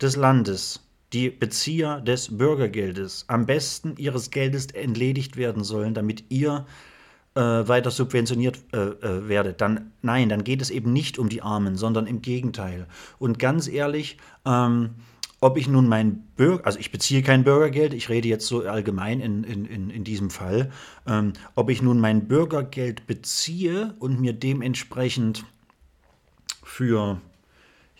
[0.01, 0.79] des Landes,
[1.13, 6.65] die Bezieher des Bürgergeldes, am besten ihres Geldes entledigt werden sollen, damit ihr
[7.37, 11.43] äh, weiter subventioniert äh, äh, werdet, dann nein, dann geht es eben nicht um die
[11.43, 12.87] Armen, sondern im Gegenteil.
[13.19, 14.95] Und ganz ehrlich, ähm,
[15.39, 19.19] ob ich nun mein Bürger, also ich beziehe kein Bürgergeld, ich rede jetzt so allgemein
[19.19, 20.71] in, in, in, in diesem Fall,
[21.05, 25.45] ähm, ob ich nun mein Bürgergeld beziehe und mir dementsprechend
[26.63, 27.21] für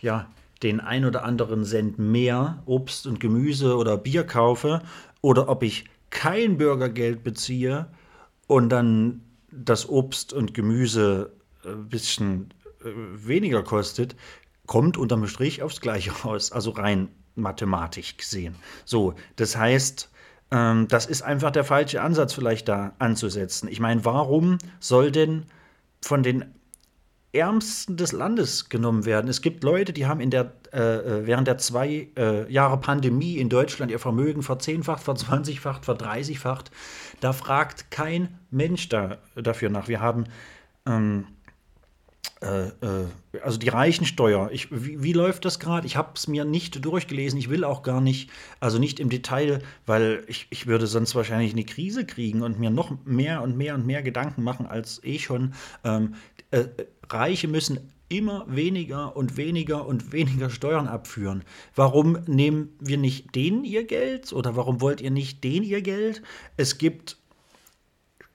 [0.00, 0.28] ja,
[0.64, 4.82] den ein oder anderen Cent mehr Obst und Gemüse oder Bier kaufe
[5.20, 7.86] oder ob ich kein Bürgergeld beziehe
[8.48, 9.20] und dann
[9.64, 11.32] das Obst und Gemüse
[11.64, 14.16] ein bisschen äh, weniger kostet,
[14.66, 18.54] kommt unterm Strich aufs Gleiche raus, also rein mathematisch gesehen.
[18.84, 20.10] So, das heißt,
[20.50, 23.68] ähm, das ist einfach der falsche Ansatz vielleicht da anzusetzen.
[23.68, 25.46] Ich meine, warum soll denn
[26.00, 26.54] von den
[27.32, 29.28] Ärmsten des Landes genommen werden.
[29.28, 33.36] Es gibt Leute, die haben in der, äh, äh, während der zwei äh, Jahre Pandemie
[33.36, 36.70] in Deutschland ihr Vermögen verzehnfacht, verzwanzigfacht, verdreißigfacht.
[37.20, 39.88] Da fragt kein Mensch da, dafür nach.
[39.88, 40.24] Wir haben
[40.86, 41.26] ähm,
[42.40, 43.06] äh, äh,
[43.42, 44.50] also die Reichensteuer.
[44.52, 45.86] Ich, wie, wie läuft das gerade?
[45.86, 47.38] Ich habe es mir nicht durchgelesen.
[47.38, 51.52] Ich will auch gar nicht, also nicht im Detail, weil ich, ich würde sonst wahrscheinlich
[51.52, 55.18] eine Krise kriegen und mir noch mehr und mehr und mehr Gedanken machen als eh
[55.18, 55.54] schon.
[55.84, 56.14] Ähm,
[56.50, 56.66] äh,
[57.10, 61.44] Reiche müssen immer weniger und weniger und weniger Steuern abführen.
[61.74, 66.22] Warum nehmen wir nicht denen ihr Geld oder warum wollt ihr nicht denen ihr Geld?
[66.56, 67.18] Es gibt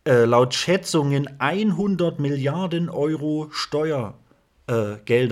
[0.05, 4.15] äh, laut Schätzungen 100 Milliarden Euro Steuergelder,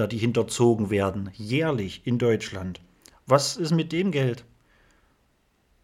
[0.06, 2.82] äh, die hinterzogen werden, jährlich in Deutschland.
[3.27, 4.43] Was ist mit dem Geld?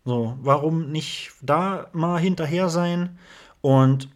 [0.06, 3.20] So, warum nicht da mal hinterher sein
[3.62, 4.10] und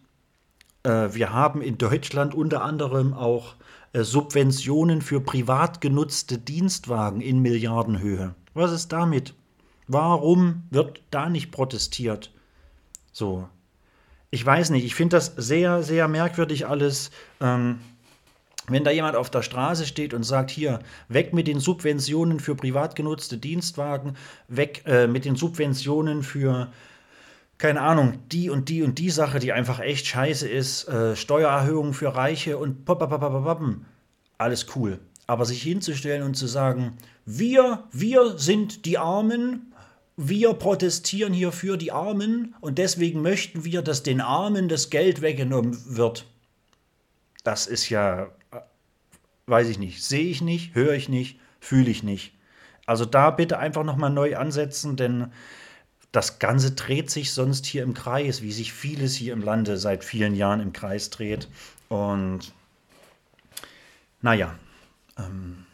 [0.90, 3.54] wir haben in Deutschland unter anderem auch
[3.92, 8.34] äh, Subventionen für privat genutzte Dienstwagen in Milliardenhöhe.
[8.54, 9.34] Was ist damit?
[9.86, 12.32] Warum wird da nicht protestiert?
[13.12, 13.48] So.
[14.30, 17.10] Ich weiß nicht, ich finde das sehr, sehr merkwürdig alles.
[17.40, 17.80] Ähm,
[18.68, 22.54] wenn da jemand auf der Straße steht und sagt, hier, weg mit den Subventionen für
[22.54, 24.16] privat genutzte Dienstwagen,
[24.48, 26.72] weg äh, mit den Subventionen für
[27.58, 31.94] keine Ahnung, die und die und die Sache, die einfach echt scheiße ist, äh, Steuererhöhungen
[31.94, 33.84] für Reiche und papapapapapam,
[34.38, 34.98] alles cool.
[35.26, 37.84] Aber sich hinzustellen und zu sagen, wir,
[38.36, 39.72] sind die Armen,
[40.16, 45.22] wir protestieren hier für die Armen und deswegen möchten wir, dass den Armen das Geld
[45.22, 46.26] weggenommen wird.
[47.44, 48.60] Das ist ja, äh,
[49.46, 52.34] weiß ich nicht, sehe ich nicht, höre ich nicht, fühle ich nicht.
[52.86, 55.32] Also da bitte einfach nochmal neu ansetzen, denn
[56.12, 60.04] das Ganze dreht sich sonst hier im Kreis, wie sich vieles hier im Lande seit
[60.04, 61.48] vielen Jahren im Kreis dreht.
[61.88, 62.52] Und
[64.20, 64.54] naja,
[65.18, 65.64] ähm,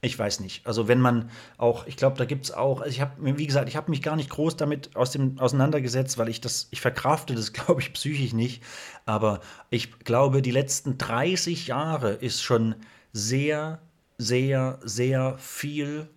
[0.00, 0.64] ich weiß nicht.
[0.64, 3.68] Also wenn man auch, ich glaube, da gibt es auch, also ich habe, wie gesagt,
[3.68, 7.34] ich habe mich gar nicht groß damit aus dem, auseinandergesetzt, weil ich das, ich verkrafte
[7.34, 8.62] das, glaube ich, psychisch nicht.
[9.04, 12.76] Aber ich glaube, die letzten 30 Jahre ist schon
[13.12, 13.80] sehr,
[14.16, 16.08] sehr, sehr viel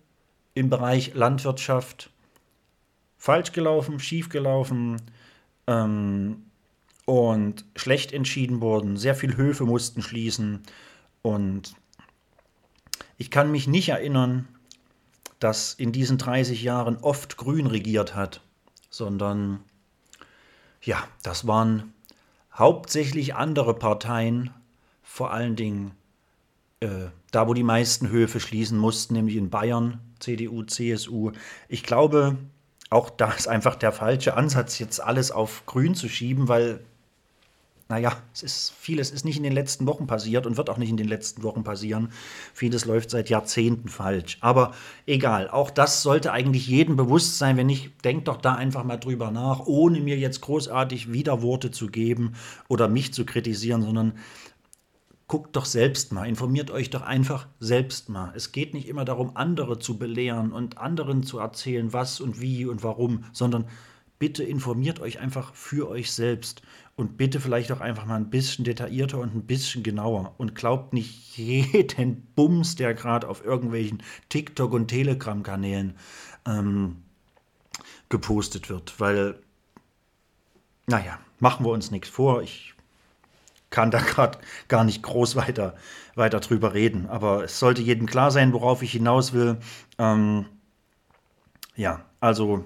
[0.54, 2.11] im Bereich Landwirtschaft,
[3.22, 5.00] falsch gelaufen, schief gelaufen
[5.68, 6.42] ähm,
[7.04, 8.96] und schlecht entschieden worden.
[8.96, 10.64] Sehr viele Höfe mussten schließen
[11.22, 11.76] und
[13.18, 14.48] ich kann mich nicht erinnern,
[15.38, 18.40] dass in diesen 30 Jahren oft Grün regiert hat,
[18.90, 19.60] sondern
[20.82, 21.92] ja, das waren
[22.52, 24.50] hauptsächlich andere Parteien,
[25.04, 25.92] vor allen Dingen
[26.80, 31.30] äh, da, wo die meisten Höfe schließen mussten, nämlich in Bayern, CDU, CSU.
[31.68, 32.36] Ich glaube,
[32.92, 36.80] auch da ist einfach der falsche Ansatz, jetzt alles auf grün zu schieben, weil,
[37.88, 40.90] naja, es ist vieles ist nicht in den letzten Wochen passiert und wird auch nicht
[40.90, 42.12] in den letzten Wochen passieren.
[42.54, 44.38] Vieles läuft seit Jahrzehnten falsch.
[44.40, 44.72] Aber
[45.06, 47.56] egal, auch das sollte eigentlich jedem bewusst sein.
[47.56, 51.88] Wenn nicht, denkt doch da einfach mal drüber nach, ohne mir jetzt großartig Widerworte zu
[51.88, 52.34] geben
[52.68, 54.12] oder mich zu kritisieren, sondern
[55.32, 58.34] guckt doch selbst mal, informiert euch doch einfach selbst mal.
[58.36, 62.66] Es geht nicht immer darum, andere zu belehren und anderen zu erzählen, was und wie
[62.66, 63.66] und warum, sondern
[64.18, 66.60] bitte informiert euch einfach für euch selbst
[66.96, 70.92] und bitte vielleicht auch einfach mal ein bisschen detaillierter und ein bisschen genauer und glaubt
[70.92, 75.94] nicht jeden Bums, der gerade auf irgendwelchen TikTok- und Telegram-Kanälen
[76.46, 76.96] ähm,
[78.10, 79.40] gepostet wird, weil,
[80.86, 82.42] naja, machen wir uns nichts vor.
[82.42, 82.71] Ich
[83.72, 85.74] kann da gerade gar nicht groß weiter,
[86.14, 89.56] weiter drüber reden, aber es sollte jedem klar sein, worauf ich hinaus will.
[89.98, 90.46] Ähm,
[91.74, 92.64] ja, also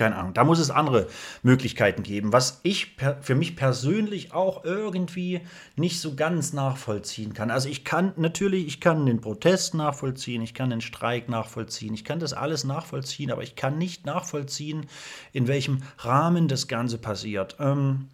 [0.00, 1.08] keine Ahnung, da muss es andere
[1.42, 5.42] Möglichkeiten geben, was ich für mich persönlich auch irgendwie
[5.76, 7.50] nicht so ganz nachvollziehen kann.
[7.50, 12.06] Also ich kann natürlich, ich kann den Protest nachvollziehen, ich kann den Streik nachvollziehen, ich
[12.06, 14.86] kann das alles nachvollziehen, aber ich kann nicht nachvollziehen,
[15.34, 17.56] in welchem Rahmen das Ganze passiert.
[17.60, 18.08] Ähm,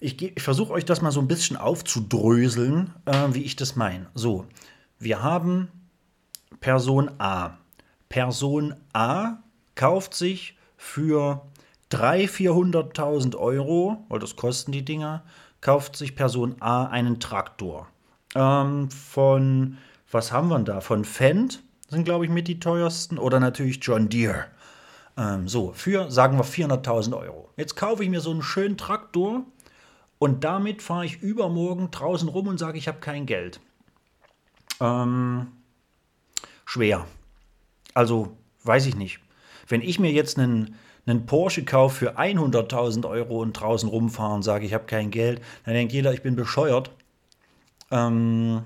[0.00, 4.06] ich, ich versuche euch das mal so ein bisschen aufzudröseln, äh, wie ich das meine.
[4.14, 4.46] So,
[4.98, 5.68] wir haben
[6.60, 7.58] Person A.
[8.08, 9.38] Person A
[9.74, 11.42] kauft sich für
[11.90, 15.24] 300.000, 400.000 Euro, weil das kosten die Dinger,
[15.60, 17.88] kauft sich Person A einen Traktor.
[18.34, 19.78] Ähm, von,
[20.10, 20.80] was haben wir da?
[20.80, 23.18] Von Fendt sind, glaube ich, mit die teuersten.
[23.18, 24.46] Oder natürlich John Deere.
[25.16, 27.50] Ähm, so, für, sagen wir, 400.000 Euro.
[27.56, 29.44] Jetzt kaufe ich mir so einen schönen Traktor
[30.18, 33.60] und damit fahre ich übermorgen draußen rum und sage, ich habe kein Geld.
[34.80, 35.48] Ähm,
[36.64, 37.06] schwer.
[37.94, 39.20] Also, weiß ich nicht.
[39.68, 40.76] Wenn ich mir jetzt einen,
[41.06, 45.40] einen Porsche kaufe für 100.000 Euro und draußen rumfahre und sage, ich habe kein Geld,
[45.64, 46.90] dann denkt jeder, ich bin bescheuert.
[47.90, 48.62] Ähm,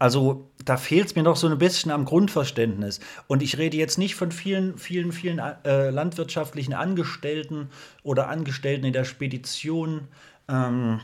[0.00, 3.00] also da fehlt es mir noch so ein bisschen am Grundverständnis.
[3.26, 7.68] Und ich rede jetzt nicht von vielen, vielen, vielen äh, landwirtschaftlichen Angestellten
[8.02, 10.08] oder Angestellten in der Spedition,
[10.50, 11.00] ähm,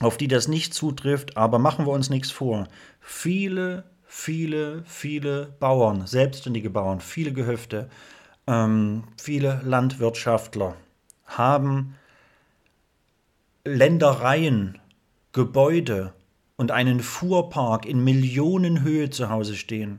[0.00, 2.66] auf die das nicht zutrifft, aber machen wir uns nichts vor.
[3.00, 7.90] Viele viele, viele Bauern, selbstständige Bauern, viele Gehöfte,
[8.46, 10.76] ähm, viele Landwirtschaftler
[11.26, 11.96] haben
[13.64, 14.78] Ländereien,
[15.32, 16.12] Gebäude
[16.56, 19.98] und einen Fuhrpark in Millionenhöhe zu Hause stehen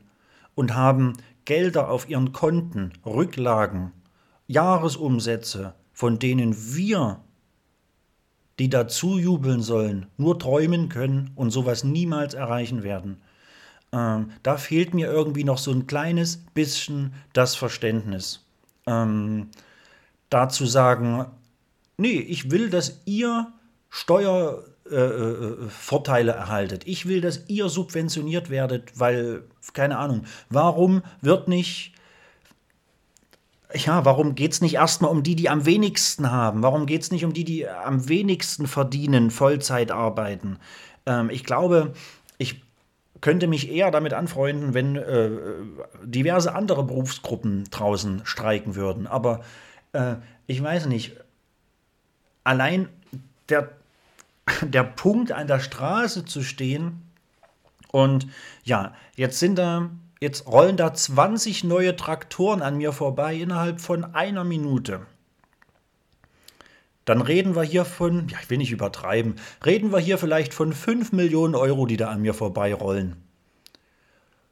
[0.56, 3.92] und haben Gelder auf ihren Konten, Rücklagen,
[4.48, 7.20] Jahresumsätze, von denen wir,
[8.60, 13.22] die dazu jubeln sollen, nur träumen können und sowas niemals erreichen werden.
[13.92, 18.46] Ähm, da fehlt mir irgendwie noch so ein kleines bisschen das Verständnis.
[18.88, 19.50] Ähm,
[20.30, 21.26] dazu sagen,
[21.98, 23.52] nee, ich will, dass ihr
[23.90, 26.88] Steuervorteile äh, äh erhaltet.
[26.88, 31.95] Ich will, dass ihr subventioniert werdet, weil, keine Ahnung, warum wird nicht
[33.76, 36.64] ja, warum geht es nicht erstmal um die, die am wenigsten haben?
[36.64, 40.58] Warum geht es nicht um die, die am wenigsten verdienen, Vollzeit arbeiten?
[41.06, 41.94] Ähm, ich glaube,
[42.38, 42.64] ich
[43.22, 45.30] könnte mich eher damit anfreunden, wenn äh,
[46.04, 49.08] diverse andere Berufsgruppen draußen streiken würden.
[49.08, 49.42] Aber
[49.94, 50.16] äh,
[50.48, 51.16] ich weiß nicht,
[52.44, 52.90] allein
[53.50, 53.72] der,
[54.62, 57.02] der Punkt an der Straße zu stehen
[57.92, 58.28] und
[58.66, 64.04] ja, jetzt sind da, jetzt rollen da 20 neue Traktoren an mir vorbei innerhalb von
[64.16, 65.06] einer Minute
[67.06, 70.74] dann reden wir hier von, ja, ich will nicht übertreiben, reden wir hier vielleicht von
[70.74, 73.16] 5 Millionen Euro, die da an mir vorbeirollen.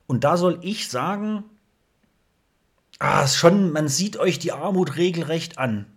[0.06, 1.44] Und da soll ich sagen,
[3.00, 5.88] ah, schon, man sieht euch die Armut regelrecht an.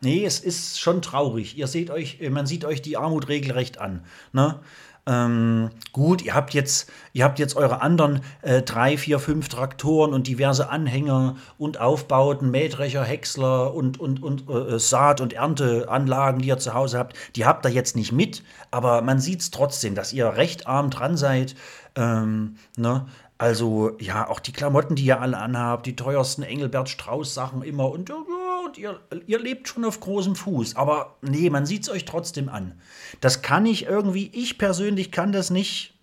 [0.00, 1.58] Nee, es ist schon traurig.
[1.58, 4.04] Ihr seht euch, man sieht euch die Armut regelrecht an.
[4.32, 4.60] Ne?
[5.08, 10.12] Ähm, gut, ihr habt jetzt, ihr habt jetzt eure anderen äh, drei, vier, fünf Traktoren
[10.12, 16.48] und diverse Anhänger und Aufbauten, Mähdrescher, Häcksler und, und, und äh, Saat- und Ernteanlagen, die
[16.48, 17.16] ihr zu Hause habt.
[17.36, 20.90] Die habt ihr jetzt nicht mit, aber man sieht es trotzdem, dass ihr recht arm
[20.90, 21.54] dran seid.
[21.96, 23.06] Ähm, ne?
[23.38, 28.10] Also, ja, auch die Klamotten, die ihr alle anhabt, die teuersten Engelbert Strauß-Sachen immer und,
[28.10, 28.16] ja,
[28.64, 30.76] und ihr, ihr lebt schon auf großem Fuß.
[30.76, 32.80] Aber nee, man sieht es euch trotzdem an.
[33.20, 35.94] Das kann ich irgendwie, ich persönlich kann das nicht,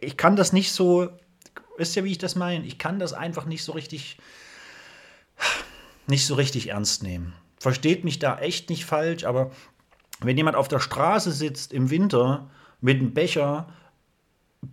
[0.00, 1.08] ich kann das nicht so,
[1.76, 2.64] wisst ihr, wie ich das meine?
[2.64, 4.18] Ich kann das einfach nicht so richtig,
[6.06, 7.34] nicht so richtig ernst nehmen.
[7.58, 9.50] Versteht mich da echt nicht falsch, aber
[10.20, 13.68] wenn jemand auf der Straße sitzt im Winter mit einem Becher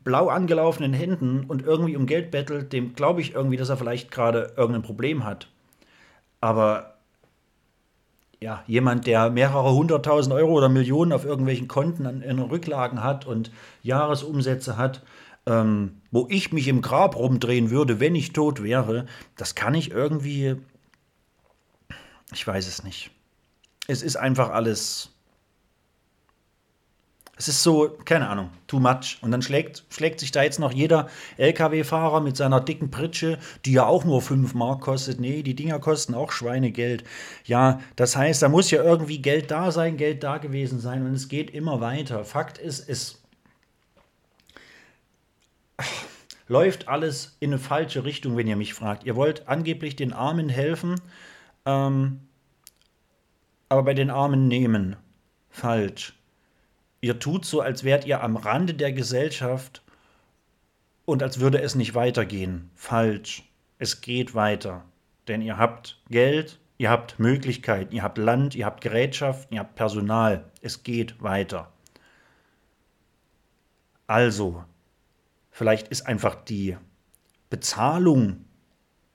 [0.04, 4.12] blau angelaufenen Händen und irgendwie um Geld bettelt, dem glaube ich irgendwie, dass er vielleicht
[4.12, 5.49] gerade irgendein Problem hat.
[6.41, 6.93] Aber
[8.44, 13.26] ja, jemand, der mehrere hunderttausend Euro oder Millionen auf irgendwelchen Konten an, in Rücklagen hat
[13.26, 13.52] und
[13.84, 15.02] Jahresumsätze hat,
[15.46, 19.06] ähm, wo ich mich im Grab rumdrehen würde, wenn ich tot wäre,
[19.38, 20.58] das kann ich irgendwie.
[22.34, 23.12] Ich weiß es nicht.
[23.88, 25.12] Es ist einfach alles
[27.36, 29.18] es ist so, keine Ahnung, too much.
[29.22, 33.74] Und dann schlägt, schlägt sich da jetzt noch jeder LKW-Fahrer mit seiner dicken Pritsche, die
[33.74, 35.20] ja auch nur 5 Mark kostet.
[35.20, 37.04] Nee, die Dinger kosten auch Schweinegeld.
[37.46, 41.14] Ja, das heißt, da muss ja irgendwie Geld da sein, Geld da gewesen sein und
[41.14, 42.24] es geht immer weiter.
[42.24, 43.20] Fakt ist, es.
[46.48, 49.06] läuft alles in eine falsche Richtung, wenn ihr mich fragt.
[49.06, 51.02] Ihr wollt angeblich den Armen helfen,
[51.66, 52.20] ähm,
[53.70, 54.98] aber bei den Armen nehmen.
[55.50, 56.14] Falsch.
[57.04, 59.84] Ihr tut so, als wärt ihr am Rande der Gesellschaft
[61.04, 62.72] und als würde es nicht weitergehen.
[62.76, 63.43] Falsch.
[63.78, 64.86] Es geht weiter.
[65.28, 69.76] Denn ihr habt Geld, ihr habt Möglichkeiten, ihr habt Land, ihr habt Gerätschaften, ihr habt
[69.76, 70.45] Personal.
[70.62, 71.74] Es geht weiter.
[74.08, 74.64] Also,
[75.51, 76.78] vielleicht ist einfach die
[77.49, 78.45] Bezahlung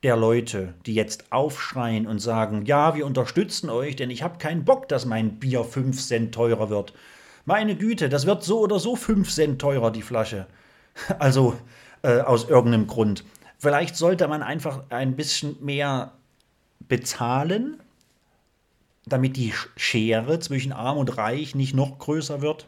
[0.03, 4.67] der Leute, die jetzt aufschreien und sagen, ja, wir unterstützen euch, denn ich habe keinen
[4.67, 6.93] Bock, dass mein Bier 5 Cent teurer wird.
[7.49, 10.47] Meine Güte, das wird so oder so 5 Cent teurer, die Flasche.
[11.19, 11.57] Also
[12.03, 13.25] äh, aus irgendeinem Grund.
[13.57, 16.13] Vielleicht sollte man einfach ein bisschen mehr
[16.81, 17.81] bezahlen,
[19.07, 22.67] damit die Schere zwischen arm und reich nicht noch größer wird.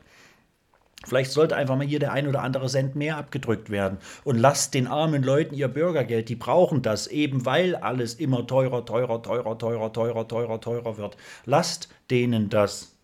[1.05, 3.99] Vielleicht sollte einfach mal hier der ein oder andere Cent mehr abgedrückt werden.
[4.25, 8.87] Und lasst den armen Leuten ihr Bürgergeld, die brauchen das, eben weil alles immer teurer,
[8.87, 11.19] teurer, teurer, teurer, teurer, teurer, teurer wird.
[11.45, 12.97] Lasst denen das.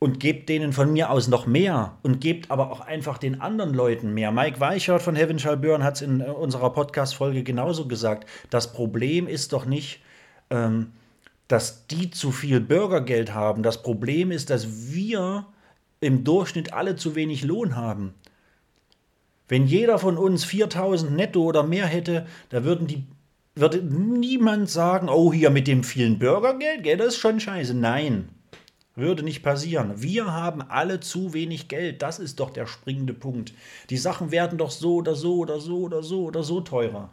[0.00, 3.74] Und gebt denen von mir aus noch mehr und gebt aber auch einfach den anderen
[3.74, 4.30] Leuten mehr.
[4.30, 8.28] Mike Weichert von Heaven Shall Burn hat es in unserer Podcast-Folge genauso gesagt.
[8.48, 10.00] Das Problem ist doch nicht,
[10.50, 10.92] ähm,
[11.48, 13.62] dass die zu viel Bürgergeld haben.
[13.62, 15.46] Das Problem ist, dass wir
[16.00, 18.14] im Durchschnitt alle zu wenig Lohn haben.
[19.48, 23.04] Wenn jeder von uns 4000 netto oder mehr hätte, da würden die,
[23.54, 27.74] würde niemand sagen, oh, hier mit dem vielen Bürgergeld, das ist schon scheiße.
[27.74, 28.28] Nein,
[28.98, 30.02] würde nicht passieren.
[30.02, 32.02] Wir haben alle zu wenig Geld.
[32.02, 33.54] Das ist doch der springende Punkt.
[33.90, 37.10] Die Sachen werden doch so oder so oder so oder so oder so teurer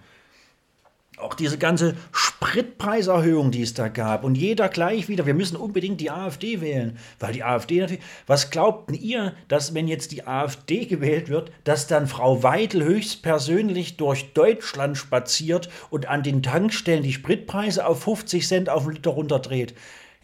[1.18, 6.02] auch diese ganze Spritpreiserhöhung, die es da gab und jeder gleich wieder, wir müssen unbedingt
[6.02, 10.86] die AfD wählen, weil die AfD natürlich, was glaubten ihr, dass wenn jetzt die AfD
[10.86, 17.14] gewählt wird, dass dann Frau Weidel höchstpersönlich durch Deutschland spaziert und an den Tankstellen die
[17.14, 19.74] Spritpreise auf 50 Cent auf den Liter runterdreht?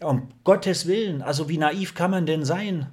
[0.02, 2.86] Um Gottes Willen, also wie naiv kann man denn sein?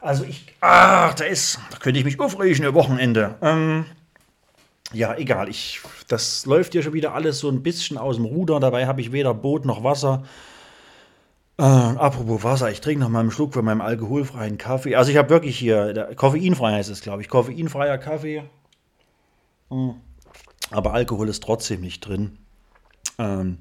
[0.00, 3.36] Also ich, ach, da ist, da könnte ich mich aufregen, Wochenende.
[3.42, 3.86] Ähm,
[4.92, 5.48] ja, egal.
[5.48, 8.60] Ich, das läuft ja schon wieder alles so ein bisschen aus dem Ruder.
[8.60, 10.24] Dabei habe ich weder Boot noch Wasser.
[11.58, 14.94] Äh, apropos Wasser, ich trinke noch mal einen Schluck von meinem alkoholfreien Kaffee.
[14.94, 17.28] Also ich habe wirklich hier, koffeinfrei heißt es, glaube ich.
[17.28, 18.44] Koffeinfreier Kaffee.
[19.70, 19.94] Mhm.
[20.70, 22.38] Aber Alkohol ist trotzdem nicht drin.
[23.18, 23.58] Ähm,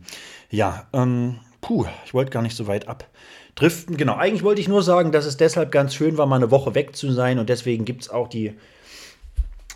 [0.49, 3.97] ja, ähm, puh, ich wollte gar nicht so weit abdriften.
[3.97, 6.75] Genau, eigentlich wollte ich nur sagen, dass es deshalb ganz schön war, mal eine Woche
[6.75, 7.39] weg zu sein.
[7.39, 8.55] Und deswegen gibt es auch die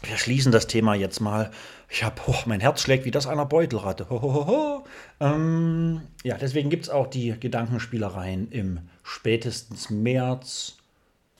[0.03, 1.51] wir schließen das Thema jetzt mal.
[1.89, 4.09] Ich habe, oh, mein Herz schlägt wie das einer Beutelratte.
[4.09, 4.83] Ho, ho, ho,
[5.19, 10.77] ähm, ja, deswegen gibt es auch die Gedankenspielereien im spätestens März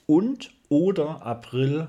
[0.06, 1.88] und oder April.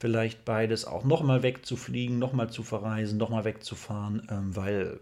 [0.00, 4.98] Vielleicht beides auch nochmal wegzufliegen, nochmal zu verreisen, nochmal wegzufahren, ähm, weil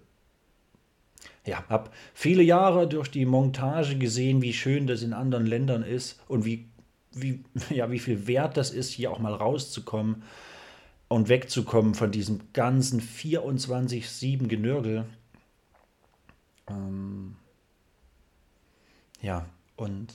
[1.46, 6.20] ja, habe viele Jahre durch die Montage gesehen, wie schön das in anderen Ländern ist
[6.28, 6.66] und wie,
[7.12, 10.22] wie, ja, wie viel wert das ist, hier auch mal rauszukommen
[11.08, 15.06] und wegzukommen von diesem ganzen 24-7 Genörgel.
[16.68, 17.36] Ähm,
[19.22, 20.14] ja, und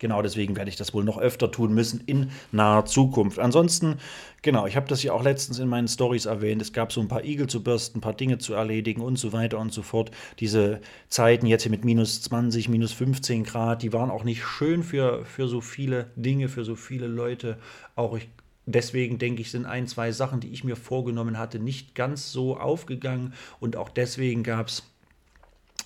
[0.00, 3.38] genau deswegen werde ich das wohl noch öfter tun müssen in naher Zukunft.
[3.38, 3.98] Ansonsten,
[4.42, 6.60] genau, ich habe das ja auch letztens in meinen Stories erwähnt.
[6.60, 9.32] Es gab so ein paar Igel zu bürsten, ein paar Dinge zu erledigen und so
[9.32, 10.10] weiter und so fort.
[10.40, 14.82] Diese Zeiten jetzt hier mit minus 20, minus 15 Grad, die waren auch nicht schön
[14.82, 17.58] für, für so viele Dinge, für so viele Leute.
[17.94, 18.28] Auch ich
[18.66, 22.56] deswegen denke ich, sind ein, zwei Sachen, die ich mir vorgenommen hatte, nicht ganz so
[22.56, 23.34] aufgegangen.
[23.58, 24.82] Und auch deswegen gab es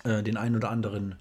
[0.03, 1.15] äh, den einen oder anderen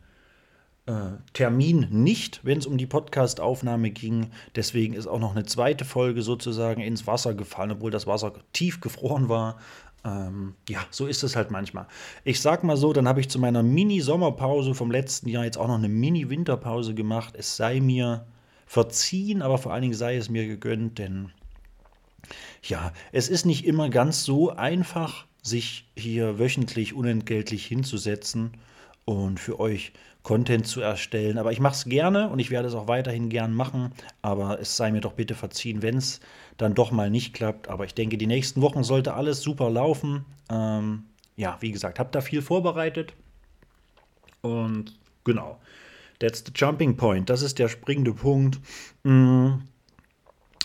[1.33, 4.31] Termin nicht, wenn es um die Podcast-Aufnahme ging.
[4.55, 8.81] Deswegen ist auch noch eine zweite Folge sozusagen ins Wasser gefallen, obwohl das Wasser tief
[8.81, 9.59] gefroren war.
[10.05, 11.87] Ähm, ja, so ist es halt manchmal.
[12.25, 15.69] Ich sag mal so, dann habe ich zu meiner Mini-Sommerpause vom letzten Jahr jetzt auch
[15.69, 17.35] noch eine Mini-Winterpause gemacht.
[17.37, 18.27] Es sei mir
[18.67, 21.33] verziehen, aber vor allen Dingen sei es mir gegönnt, denn
[22.63, 28.53] ja, es ist nicht immer ganz so einfach, sich hier wöchentlich unentgeltlich hinzusetzen
[29.05, 29.93] und für euch
[30.25, 31.39] Content zu erstellen.
[31.39, 33.93] Aber ich mache es gerne und ich werde es auch weiterhin gern machen.
[34.23, 36.19] Aber es sei mir doch bitte verziehen, wenn es
[36.57, 37.69] dann doch mal nicht klappt.
[37.69, 40.25] Aber ich denke, die nächsten Wochen sollte alles super laufen.
[40.51, 41.05] Ähm,
[41.37, 43.13] ja, wie gesagt, habe da viel vorbereitet.
[44.41, 45.61] Und genau,
[46.19, 47.31] that's the jumping point.
[47.31, 48.59] Das ist der springende Punkt.
[49.05, 49.61] Mm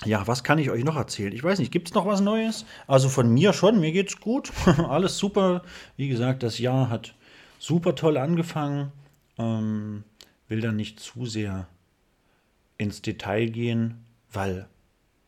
[0.06, 1.34] ja, was kann ich euch noch erzählen?
[1.34, 2.66] Ich weiß nicht, gibt es noch was Neues?
[2.88, 4.52] Also von mir schon, mir geht's gut.
[4.88, 5.64] Alles super.
[5.98, 7.14] Wie gesagt, das Jahr hat
[7.60, 8.92] super toll angefangen.
[9.40, 10.04] Ähm,
[10.48, 11.68] will da nicht zu sehr
[12.78, 14.68] ins Detail gehen, weil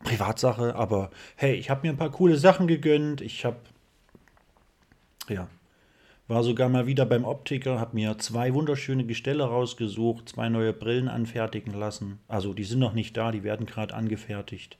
[0.03, 3.21] Privatsache, aber hey, ich habe mir ein paar coole Sachen gegönnt.
[3.21, 3.57] Ich habe,
[5.29, 5.47] ja,
[6.27, 11.07] war sogar mal wieder beim Optiker, habe mir zwei wunderschöne Gestelle rausgesucht, zwei neue Brillen
[11.07, 12.19] anfertigen lassen.
[12.27, 14.77] Also die sind noch nicht da, die werden gerade angefertigt.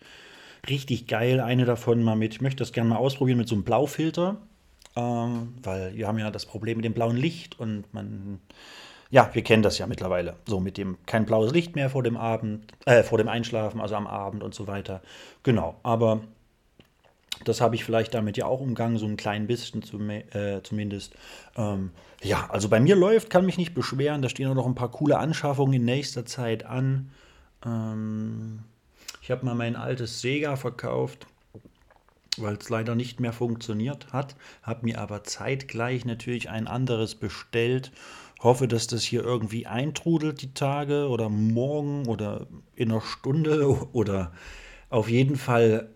[0.70, 2.34] Richtig geil, eine davon mal mit.
[2.34, 4.38] Ich möchte das gerne mal ausprobieren mit so einem Blaufilter,
[4.96, 8.40] ähm, weil wir haben ja das Problem mit dem blauen Licht und man
[9.12, 10.38] ja, wir kennen das ja mittlerweile.
[10.48, 13.96] So mit dem kein blaues Licht mehr vor dem Abend, äh, vor dem Einschlafen, also
[13.96, 15.02] am Abend und so weiter.
[15.44, 16.22] Genau, aber
[17.44, 21.14] das habe ich vielleicht damit ja auch umgangen, so ein klein bisschen zum, äh, zumindest.
[21.58, 21.92] Ähm,
[22.24, 24.22] ja, also bei mir läuft, kann mich nicht beschweren.
[24.22, 27.12] Da stehen auch noch ein paar coole Anschaffungen in nächster Zeit an.
[27.66, 28.60] Ähm,
[29.22, 31.28] ich habe mal mein altes Sega verkauft,
[32.38, 34.36] weil es leider nicht mehr funktioniert hat.
[34.64, 37.92] Habe mir aber zeitgleich natürlich ein anderes bestellt
[38.44, 44.32] hoffe, dass das hier irgendwie eintrudelt die Tage oder morgen oder in einer Stunde oder
[44.90, 45.90] auf jeden Fall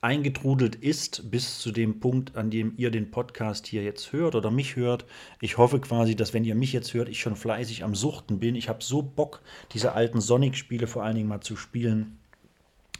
[0.00, 4.50] eingetrudelt ist bis zu dem Punkt, an dem ihr den Podcast hier jetzt hört oder
[4.50, 5.06] mich hört.
[5.40, 8.54] Ich hoffe quasi, dass wenn ihr mich jetzt hört, ich schon fleißig am Suchten bin.
[8.54, 9.40] Ich habe so Bock,
[9.72, 12.18] diese alten Sonic-Spiele vor allen Dingen mal zu spielen.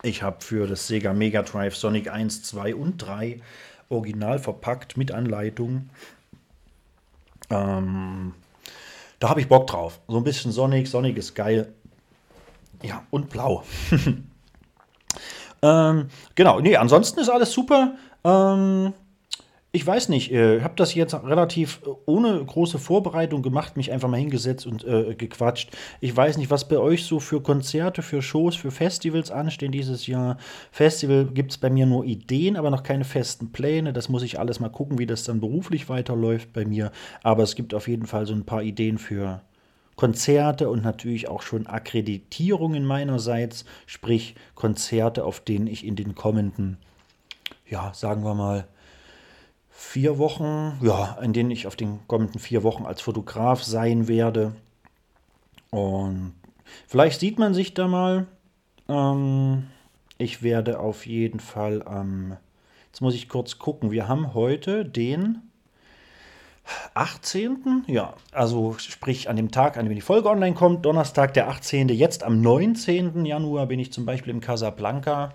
[0.03, 3.41] Ich habe für das Sega Mega Drive Sonic 1, 2 und 3
[3.91, 5.91] original verpackt mit Anleitung.
[7.51, 8.33] Ähm,
[9.25, 10.01] da habe ich Bock drauf.
[10.07, 11.73] So ein bisschen sonnig, sonnig ist geil.
[12.83, 13.63] Ja, und blau.
[15.63, 17.95] ähm, genau, nee, ansonsten ist alles super.
[18.23, 18.93] Ähm,
[19.75, 23.91] ich weiß nicht, ich äh, habe das jetzt relativ äh, ohne große Vorbereitung gemacht, mich
[23.91, 25.71] einfach mal hingesetzt und äh, gequatscht.
[26.01, 30.07] Ich weiß nicht, was bei euch so für Konzerte, für Shows, für Festivals anstehen dieses
[30.07, 30.39] Jahr.
[30.71, 33.93] Festival gibt es bei mir nur Ideen, aber noch keine festen Pläne.
[33.93, 36.93] Das muss ich alles mal gucken, wie das dann beruflich weiterläuft bei mir.
[37.25, 39.41] Aber es gibt auf jeden Fall so ein paar Ideen für
[39.97, 46.77] Konzerte und natürlich auch schon Akkreditierungen meinerseits, sprich Konzerte, auf denen ich in den kommenden,
[47.69, 48.69] ja, sagen wir mal,
[49.77, 54.53] vier Wochen, ja, in denen ich auf den kommenden vier Wochen als Fotograf sein werde.
[55.71, 56.35] Und
[56.87, 58.27] vielleicht sieht man sich da mal.
[58.89, 59.65] Ähm,
[60.17, 62.37] ich werde auf jeden Fall am, ähm,
[62.87, 65.43] jetzt muss ich kurz gucken, wir haben heute den
[66.95, 67.85] 18.
[67.89, 71.89] Ja, also sprich an dem Tag, an dem die Folge online kommt, Donnerstag, der 18.
[71.89, 73.27] Jetzt am 19.
[73.27, 75.35] Januar bin ich zum Beispiel im Casablanca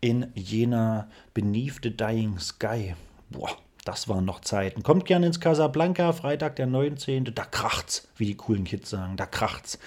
[0.00, 2.94] in Jena Beneath the Dying Sky.
[3.34, 3.50] Boah,
[3.84, 4.82] das waren noch Zeiten.
[4.82, 7.34] Kommt gerne ins Casablanca, Freitag der 19.
[7.34, 9.16] Da kracht's, wie die coolen Kids sagen.
[9.16, 9.78] Da kracht's.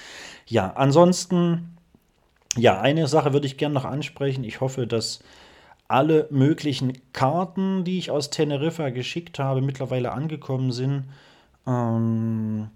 [0.45, 1.77] Ja, ansonsten,
[2.57, 4.43] ja, eine Sache würde ich gerne noch ansprechen.
[4.43, 5.23] Ich hoffe, dass
[5.87, 11.05] alle möglichen Karten, die ich aus Teneriffa geschickt habe, mittlerweile angekommen sind.
[11.65, 12.69] Ähm,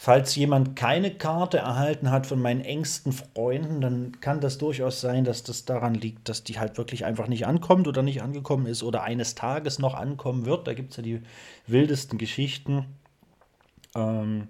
[0.00, 5.24] Falls jemand keine Karte erhalten hat von meinen engsten Freunden, dann kann das durchaus sein,
[5.24, 8.84] dass das daran liegt, dass die halt wirklich einfach nicht ankommt oder nicht angekommen ist
[8.84, 10.68] oder eines Tages noch ankommen wird.
[10.68, 11.20] Da gibt es ja die
[11.66, 12.84] wildesten Geschichten.
[13.96, 14.46] Ähm,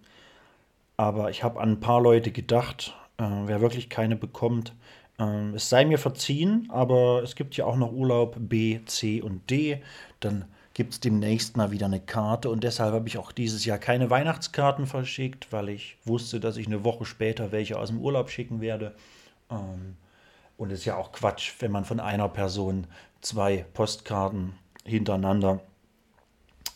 [0.98, 4.74] aber ich habe an ein paar Leute gedacht, äh, wer wirklich keine bekommt,
[5.18, 9.48] äh, es sei mir verziehen, aber es gibt ja auch noch Urlaub B, C und
[9.48, 9.82] D.
[10.20, 10.44] Dann
[10.78, 14.10] gibt es demnächst mal wieder eine Karte und deshalb habe ich auch dieses Jahr keine
[14.10, 18.60] Weihnachtskarten verschickt, weil ich wusste, dass ich eine Woche später welche aus dem Urlaub schicken
[18.60, 18.94] werde.
[19.50, 19.96] Ähm,
[20.56, 22.86] und es ist ja auch Quatsch, wenn man von einer Person
[23.22, 24.54] zwei Postkarten
[24.84, 25.58] hintereinander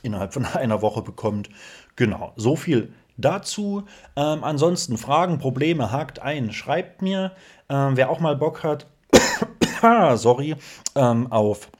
[0.02, 1.48] innerhalb von einer Woche bekommt.
[1.94, 3.84] Genau, so viel dazu.
[4.16, 7.36] Ähm, ansonsten Fragen, Probleme, hakt ein, schreibt mir.
[7.68, 8.88] Ähm, wer auch mal Bock hat,
[10.16, 10.56] sorry,
[10.96, 11.70] ähm, auf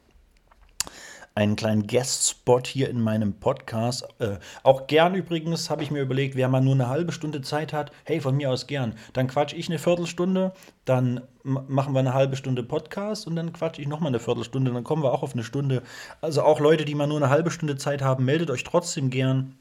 [1.34, 4.06] einen kleinen Guest-Spot hier in meinem Podcast.
[4.18, 7.72] Äh, auch gern übrigens habe ich mir überlegt, wer mal nur eine halbe Stunde Zeit
[7.72, 8.94] hat, hey, von mir aus gern.
[9.12, 10.52] Dann quatsch ich eine Viertelstunde,
[10.84, 14.84] dann machen wir eine halbe Stunde Podcast und dann quatsch ich nochmal eine Viertelstunde, dann
[14.84, 15.82] kommen wir auch auf eine Stunde.
[16.20, 19.56] Also auch Leute, die mal nur eine halbe Stunde Zeit haben, meldet euch trotzdem gern.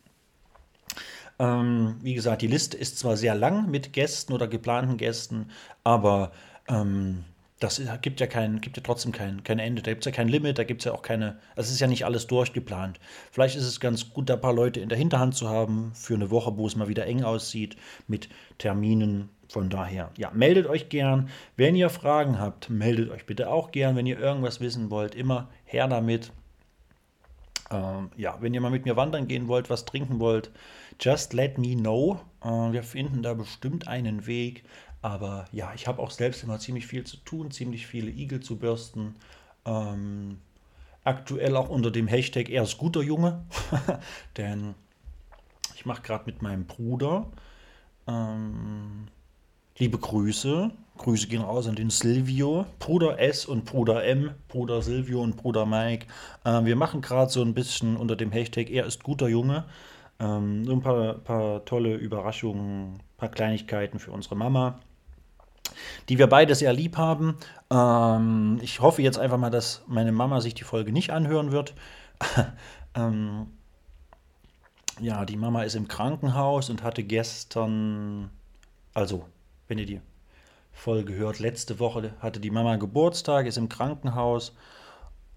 [1.39, 5.49] Ähm, wie gesagt, die Liste ist zwar sehr lang mit Gästen oder geplanten Gästen,
[5.83, 6.31] aber
[6.67, 7.23] ähm,
[7.61, 9.83] das gibt ja kein, gibt ja trotzdem kein, kein Ende.
[9.83, 11.85] Da gibt es ja kein Limit, da gibt es ja auch keine, es ist ja
[11.85, 12.99] nicht alles durchgeplant.
[13.31, 16.15] Vielleicht ist es ganz gut, da ein paar Leute in der Hinterhand zu haben für
[16.15, 19.29] eine Woche, wo es mal wieder eng aussieht mit Terminen.
[19.47, 21.29] Von daher, ja, meldet euch gern.
[21.55, 23.95] Wenn ihr Fragen habt, meldet euch bitte auch gern.
[23.95, 26.31] Wenn ihr irgendwas wissen wollt, immer her damit.
[27.69, 30.51] Ähm, ja, wenn ihr mal mit mir wandern gehen wollt, was trinken wollt,
[30.99, 32.21] just let me know.
[32.43, 34.63] Äh, wir finden da bestimmt einen Weg.
[35.01, 38.57] Aber ja, ich habe auch selbst immer ziemlich viel zu tun, ziemlich viele Igel zu
[38.57, 39.15] bürsten.
[39.65, 40.37] Ähm,
[41.03, 43.43] aktuell auch unter dem Hashtag er ist guter Junge.
[44.37, 44.75] Denn
[45.75, 47.25] ich mache gerade mit meinem Bruder
[48.07, 49.07] ähm,
[49.77, 50.71] liebe Grüße.
[50.97, 55.65] Grüße gehen raus an den Silvio, Bruder S und Bruder M, Bruder Silvio und Bruder
[55.65, 56.05] Mike.
[56.45, 59.65] Ähm, wir machen gerade so ein bisschen unter dem Hashtag Er ist guter Junge.
[60.19, 64.79] Ähm, so ein paar, paar tolle Überraschungen, paar Kleinigkeiten für unsere Mama,
[66.09, 67.37] die wir beide sehr lieb haben.
[67.69, 71.73] Ähm, ich hoffe jetzt einfach mal, dass meine Mama sich die Folge nicht anhören wird.
[72.95, 73.47] ähm,
[74.99, 78.29] ja, die Mama ist im Krankenhaus und hatte gestern,
[78.93, 79.25] also,
[79.67, 80.01] wenn ihr die
[80.71, 84.53] Folge hört, letzte Woche hatte die Mama Geburtstag, ist im Krankenhaus,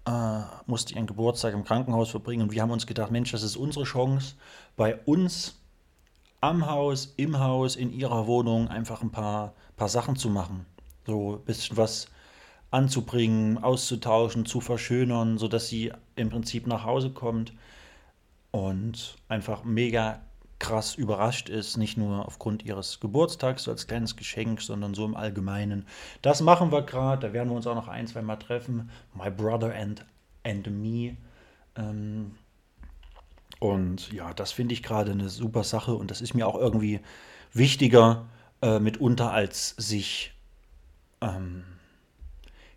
[0.05, 3.57] äh, musste ihren Geburtstag im Krankenhaus verbringen und wir haben uns gedacht, Mensch, das ist
[3.57, 4.35] unsere Chance,
[4.75, 5.59] bei uns
[6.41, 10.65] am Haus, im Haus, in ihrer Wohnung einfach ein paar, paar Sachen zu machen.
[11.05, 12.07] So ein bisschen was
[12.71, 17.53] anzubringen, auszutauschen, zu verschönern, sodass sie im Prinzip nach Hause kommt
[18.51, 20.19] und einfach mega
[20.59, 25.15] krass überrascht ist, nicht nur aufgrund ihres Geburtstags so als kleines Geschenk, sondern so im
[25.15, 25.85] Allgemeinen.
[26.21, 28.89] Das machen wir gerade, da werden wir uns auch noch ein, zwei Mal treffen.
[29.13, 30.05] My Brother and,
[30.43, 31.17] and Me.
[31.75, 32.35] Ähm,
[33.59, 37.01] und ja, das finde ich gerade eine super Sache und das ist mir auch irgendwie
[37.53, 38.25] wichtiger
[38.61, 40.33] äh, mitunter, als sich
[41.21, 41.63] ähm,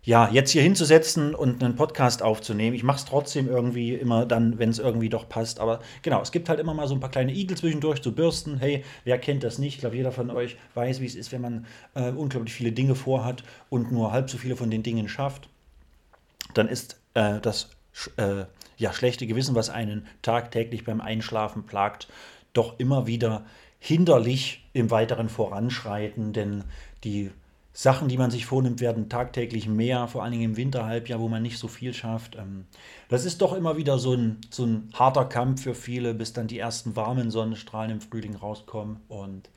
[0.09, 2.75] ja, jetzt hier hinzusetzen und einen Podcast aufzunehmen.
[2.75, 5.59] Ich mache es trotzdem irgendwie immer dann, wenn es irgendwie doch passt.
[5.59, 8.57] Aber genau, es gibt halt immer mal so ein paar kleine Igel zwischendurch zu bürsten.
[8.57, 9.75] Hey, wer kennt das nicht?
[9.75, 12.95] Ich glaube, jeder von euch weiß, wie es ist, wenn man äh, unglaublich viele Dinge
[12.95, 15.49] vorhat und nur halb so viele von den Dingen schafft.
[16.53, 17.69] Dann ist äh, das
[18.17, 18.45] äh,
[18.77, 22.07] ja, schlechte Gewissen, was einen tagtäglich beim Einschlafen plagt,
[22.53, 23.45] doch immer wieder
[23.79, 26.63] hinderlich im weiteren Voranschreiten, denn
[27.03, 27.31] die
[27.71, 31.41] Sachen, die man sich vornimmt, werden tagtäglich mehr, vor allen Dingen im Winterhalbjahr, wo man
[31.41, 32.35] nicht so viel schafft.
[32.35, 32.65] Ähm,
[33.07, 36.47] das ist doch immer wieder so ein, so ein harter Kampf für viele, bis dann
[36.47, 38.99] die ersten warmen Sonnenstrahlen im Frühling rauskommen.
[39.07, 39.49] Und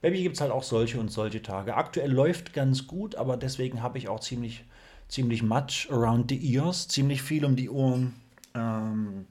[0.00, 1.76] bei mir gibt es halt auch solche und solche Tage.
[1.76, 4.64] Aktuell läuft ganz gut, aber deswegen habe ich auch ziemlich,
[5.06, 8.14] ziemlich much around the ears, ziemlich viel um die Ohren.
[8.54, 9.26] Ähm,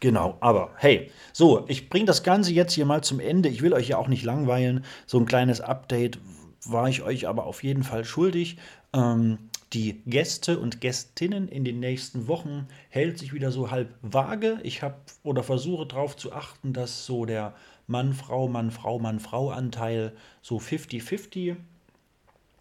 [0.00, 3.48] Genau, aber hey, so, ich bringe das Ganze jetzt hier mal zum Ende.
[3.48, 4.84] Ich will euch ja auch nicht langweilen.
[5.06, 6.18] So ein kleines Update,
[6.64, 8.58] war ich euch aber auf jeden Fall schuldig.
[8.92, 9.38] Ähm,
[9.72, 14.58] die Gäste und Gästinnen in den nächsten Wochen hält sich wieder so halb vage.
[14.62, 17.54] Ich habe oder versuche darauf zu achten, dass so der
[17.86, 21.56] Mann-Frau, Mann-Frau, Mann-Frau-Anteil so 50-50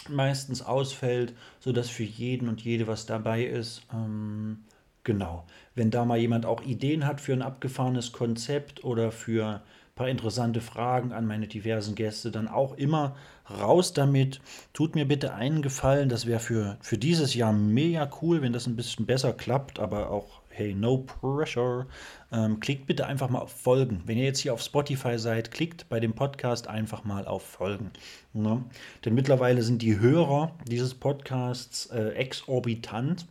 [0.09, 3.83] meistens ausfällt, sodass für jeden und jede was dabei ist.
[3.93, 4.63] Ähm,
[5.05, 5.45] genau.
[5.73, 9.61] Wenn da mal jemand auch Ideen hat für ein abgefahrenes Konzept oder für
[9.95, 13.15] paar interessante Fragen an meine diversen Gäste, dann auch immer
[13.49, 14.41] raus damit.
[14.73, 18.67] Tut mir bitte einen Gefallen, das wäre für, für dieses Jahr mega cool, wenn das
[18.67, 21.85] ein bisschen besser klappt, aber auch, hey, no pressure.
[22.31, 24.03] Ähm, klickt bitte einfach mal auf Folgen.
[24.05, 27.91] Wenn ihr jetzt hier auf Spotify seid, klickt bei dem Podcast einfach mal auf Folgen.
[28.33, 28.65] Ne?
[29.05, 33.27] Denn mittlerweile sind die Hörer dieses Podcasts äh, exorbitant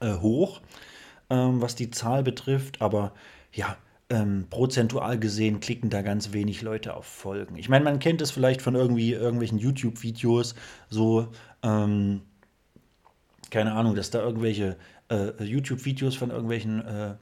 [0.00, 0.60] äh, hoch,
[1.30, 3.12] ähm, was die Zahl betrifft, aber
[3.52, 3.76] ja,
[4.08, 7.56] ähm, prozentual gesehen klicken da ganz wenig Leute auf Folgen.
[7.56, 10.54] Ich meine, man kennt es vielleicht von irgendwie irgendwelchen YouTube-Videos,
[10.88, 11.28] so,
[11.62, 12.22] ähm,
[13.50, 14.76] keine Ahnung, dass da irgendwelche
[15.10, 17.14] äh, YouTube-Videos von irgendwelchen äh,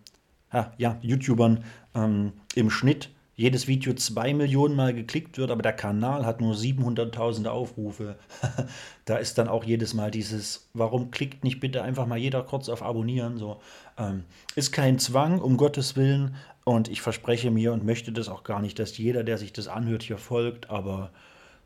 [0.77, 6.25] ja, YouTubern ähm, im Schnitt jedes Video zwei Millionen Mal geklickt wird, aber der Kanal
[6.25, 8.17] hat nur 700.000 Aufrufe.
[9.05, 12.69] da ist dann auch jedes Mal dieses, warum klickt nicht bitte einfach mal jeder kurz
[12.69, 13.39] auf Abonnieren?
[13.39, 13.61] So
[13.99, 14.25] ähm,
[14.55, 18.61] ist kein Zwang, um Gottes Willen, und ich verspreche mir und möchte das auch gar
[18.61, 21.11] nicht, dass jeder, der sich das anhört, hier folgt, aber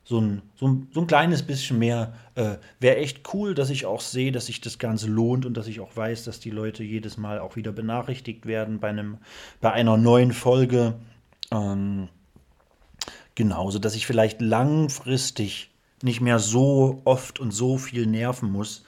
[0.04, 3.86] so ein, so ein, so ein kleines bisschen mehr äh, wäre echt cool, dass ich
[3.86, 6.82] auch sehe, dass sich das Ganze lohnt und dass ich auch weiß, dass die Leute
[6.82, 9.18] jedes Mal auch wieder benachrichtigt werden bei, einem,
[9.60, 10.94] bei einer neuen Folge.
[11.50, 12.08] Ähm,
[13.34, 15.70] genauso, dass ich vielleicht langfristig
[16.02, 18.84] nicht mehr so oft und so viel nerven muss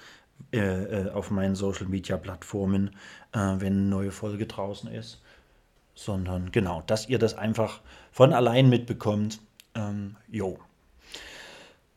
[0.52, 2.90] äh, äh, auf meinen Social-Media-Plattformen,
[3.32, 5.20] äh, wenn eine neue Folge draußen ist
[6.00, 9.38] sondern genau, dass ihr das einfach von allein mitbekommt.
[9.74, 10.58] Ähm, jo.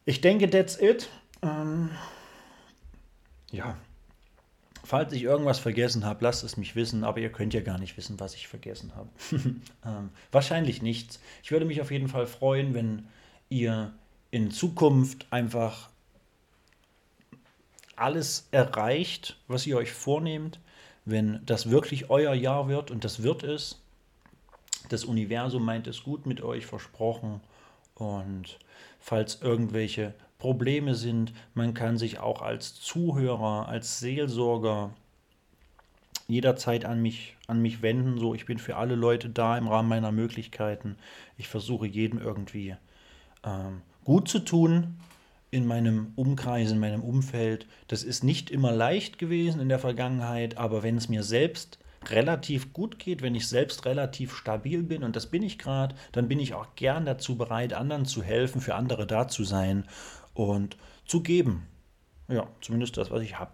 [0.04, 1.10] Ich denke, that's it.
[1.42, 1.90] Ähm,
[3.52, 3.78] ja.
[4.84, 7.96] Falls ich irgendwas vergessen habe, lasst es mich wissen, aber ihr könnt ja gar nicht
[7.96, 9.10] wissen, was ich vergessen habe.
[9.86, 11.22] ähm, wahrscheinlich nichts.
[11.42, 13.08] Ich würde mich auf jeden Fall freuen, wenn
[13.50, 13.94] ihr
[14.32, 15.90] in Zukunft einfach
[17.96, 20.60] alles erreicht, was ihr euch vornehmt,
[21.06, 23.82] wenn das wirklich euer Jahr wird und das wird es,
[24.90, 27.42] das Universum meint es gut mit euch, versprochen.
[27.96, 28.60] Und
[29.00, 30.14] falls irgendwelche
[30.44, 34.90] Probleme sind, man kann sich auch als Zuhörer, als Seelsorger
[36.28, 38.18] jederzeit an mich, an mich wenden.
[38.18, 40.98] So, ich bin für alle Leute da im Rahmen meiner Möglichkeiten.
[41.38, 42.76] Ich versuche jedem irgendwie
[43.46, 44.98] ähm, gut zu tun
[45.50, 47.66] in meinem Umkreis, in meinem Umfeld.
[47.88, 51.80] Das ist nicht immer leicht gewesen in der Vergangenheit, aber wenn es mir selbst
[52.10, 56.28] relativ gut geht, wenn ich selbst relativ stabil bin, und das bin ich gerade, dann
[56.28, 59.86] bin ich auch gern dazu bereit, anderen zu helfen, für andere da zu sein
[60.34, 61.68] und zu geben.
[62.28, 63.52] Ja, zumindest das, was ich habe.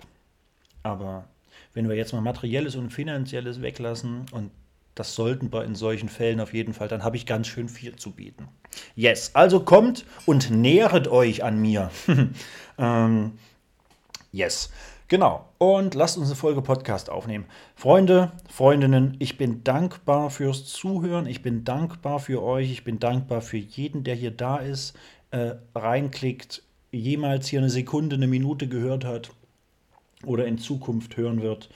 [0.83, 1.27] Aber
[1.73, 4.51] wenn wir jetzt mal materielles und finanzielles weglassen und
[4.95, 7.95] das sollten wir in solchen Fällen auf jeden Fall, dann habe ich ganz schön viel
[7.95, 8.49] zu bieten.
[8.95, 11.89] Yes, also kommt und nähret euch an mir.
[12.77, 13.33] ähm,
[14.31, 14.71] yes.
[15.07, 15.49] Genau.
[15.57, 17.45] Und lasst uns eine Folge Podcast aufnehmen.
[17.75, 21.25] Freunde, Freundinnen, ich bin dankbar fürs Zuhören.
[21.25, 22.69] Ich bin dankbar für euch.
[22.69, 24.95] Ich bin dankbar für jeden, der hier da ist,
[25.31, 26.61] äh, reinklickt,
[26.91, 29.31] jemals hier eine Sekunde, eine Minute gehört hat
[30.25, 31.69] oder in Zukunft hören wird.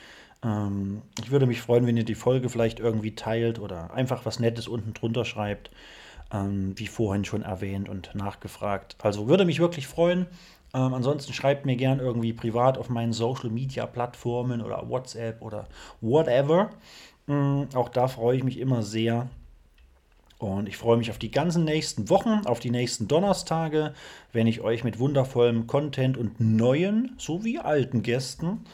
[0.43, 4.39] Ähm, ich würde mich freuen, wenn ihr die Folge vielleicht irgendwie teilt oder einfach was
[4.39, 5.71] Nettes unten drunter schreibt,
[6.31, 8.95] ähm, wie vorhin schon erwähnt und nachgefragt.
[9.01, 10.27] Also würde mich wirklich freuen.
[10.73, 15.67] Ähm, ansonsten schreibt mir gern irgendwie privat auf meinen Social Media Plattformen oder WhatsApp oder
[16.01, 16.71] whatever.
[17.27, 19.29] Ähm, auch da freue ich mich immer sehr.
[20.43, 23.93] Und ich freue mich auf die ganzen nächsten Wochen, auf die nächsten Donnerstage,
[24.33, 28.65] wenn ich euch mit wundervollem Content und neuen sowie alten Gästen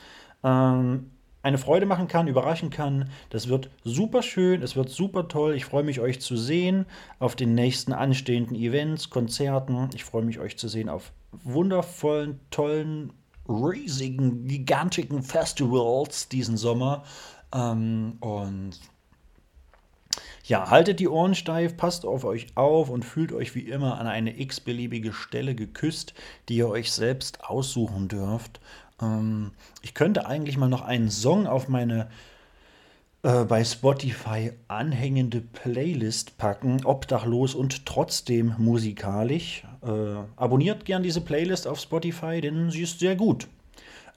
[0.43, 1.11] ähm,
[1.43, 3.11] eine Freude machen kann, überraschen kann.
[3.29, 5.53] Das wird super schön, es wird super toll.
[5.53, 6.87] Ich freue mich, euch zu sehen
[7.19, 9.89] auf den nächsten anstehenden Events, Konzerten.
[9.93, 11.11] Ich freue mich, euch zu sehen auf
[11.43, 13.13] wundervollen, tollen,
[13.47, 17.03] riesigen, gigantischen Festivals diesen Sommer.
[17.53, 18.79] Ähm, und
[20.49, 24.07] ja, haltet die Ohren steif, passt auf euch auf und fühlt euch wie immer an
[24.07, 26.15] eine x-beliebige Stelle geküsst,
[26.49, 28.59] die ihr euch selbst aussuchen dürft.
[28.99, 29.51] Ähm,
[29.83, 32.09] ich könnte eigentlich mal noch einen Song auf meine
[33.21, 39.65] äh, bei Spotify anhängende Playlist packen, obdachlos und trotzdem musikalisch.
[39.83, 43.47] Äh, abonniert gern diese Playlist auf Spotify, denn sie ist sehr gut.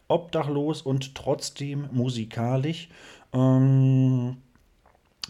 [0.09, 2.89] Obdachlos und trotzdem musikalisch.
[3.35, 4.39] Ähm,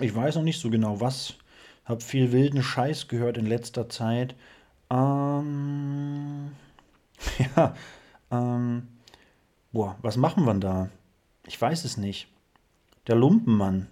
[0.00, 1.34] ich weiß noch nicht so genau was.
[1.84, 4.34] Hab viel wilden Scheiß gehört in letzter Zeit.
[4.90, 6.52] Ähm,
[7.56, 7.74] ja,
[8.30, 8.88] ähm,
[9.72, 10.90] Boah, was machen wir da?
[11.46, 12.28] Ich weiß es nicht.
[13.06, 13.88] Der Lumpenmann.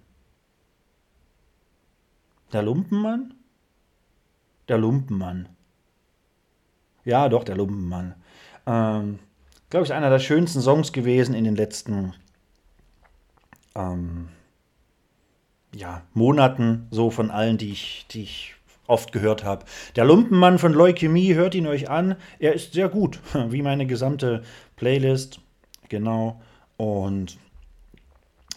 [2.53, 3.35] Der Lumpenmann?
[4.69, 5.49] Der Lumpenmann.
[7.05, 8.15] Ja, doch, der Lumpenmann.
[8.67, 9.19] Ähm,
[9.71, 12.13] Glaube ich, einer der schönsten Songs gewesen in den letzten
[13.75, 14.29] ähm,
[15.75, 18.55] ja, Monaten, so von allen, die ich, die ich
[18.87, 19.65] oft gehört habe.
[19.97, 22.17] Der Lumpenmann von Leukämie, hört ihn euch an.
[22.39, 24.43] Er ist sehr gut, wie meine gesamte
[24.77, 25.41] Playlist.
[25.89, 26.41] Genau.
[26.77, 27.39] Und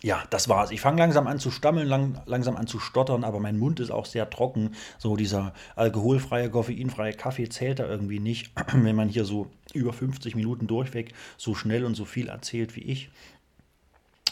[0.04, 0.72] ja, das war's.
[0.72, 3.90] Ich fange langsam an zu stammeln, lang, langsam an zu stottern, aber mein Mund ist
[3.90, 4.72] auch sehr trocken.
[4.98, 10.36] So dieser alkoholfreie, koffeinfreie Kaffee zählt da irgendwie nicht, wenn man hier so über 50
[10.36, 13.12] Minuten durchweg so schnell und so viel erzählt wie ich.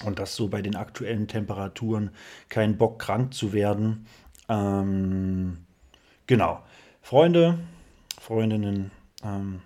[0.05, 2.11] Und das so bei den aktuellen Temperaturen
[2.49, 4.07] kein Bock krank zu werden.
[4.49, 5.59] Ähm,
[6.27, 6.63] genau.
[7.01, 7.59] Freunde,
[8.19, 8.91] Freundinnen,
[9.23, 9.61] ähm,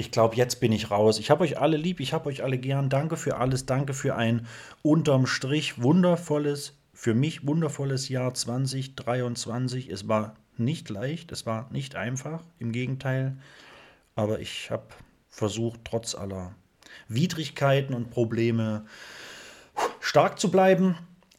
[0.00, 1.18] ich glaube, jetzt bin ich raus.
[1.18, 2.88] Ich habe euch alle lieb, ich habe euch alle gern.
[2.88, 4.46] Danke für alles, danke für ein
[4.80, 9.90] unterm Strich wundervolles, für mich wundervolles Jahr 2023.
[9.90, 13.36] Es war nicht leicht, es war nicht einfach, im Gegenteil.
[14.14, 14.86] Aber ich habe
[15.28, 16.54] versucht, trotz aller
[17.08, 18.86] Widrigkeiten und Probleme
[20.00, 20.96] stark zu bleiben.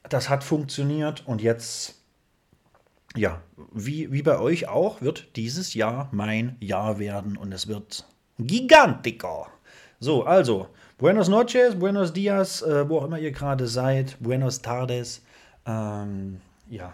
[0.09, 2.01] Das hat funktioniert und jetzt
[3.15, 3.41] ja,
[3.73, 8.05] wie, wie bei euch auch, wird dieses Jahr mein Jahr werden und es wird
[8.37, 9.47] Gigantico.
[9.99, 14.17] So, also, Buenos noches, Buenos dias, äh, wo auch immer ihr gerade seid.
[14.19, 15.23] Buenos tardes.
[15.65, 16.39] Ähm,
[16.69, 16.93] ja,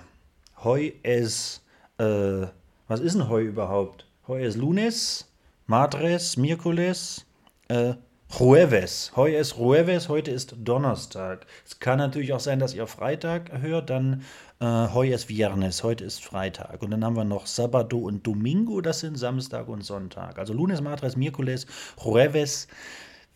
[0.64, 1.62] heu es,
[1.98, 2.48] äh,
[2.88, 4.08] was ist denn heu überhaupt?
[4.28, 5.32] Heu es lunes,
[5.68, 7.26] madres, miércoles,
[7.68, 7.94] äh,
[8.30, 9.14] Jueves.
[9.16, 11.48] Heute ist Jueves, heute ist Donnerstag.
[11.66, 14.24] Es kann natürlich auch sein, dass ihr Freitag hört, dann
[14.60, 16.84] äh, heute ist Viernes, heute ist Freitag.
[16.84, 20.38] Und dann haben wir noch Sabado und Domingo, das sind Samstag und Sonntag.
[20.38, 21.66] Also Lunes, Martes, Miércoles,
[22.04, 22.68] Jueves,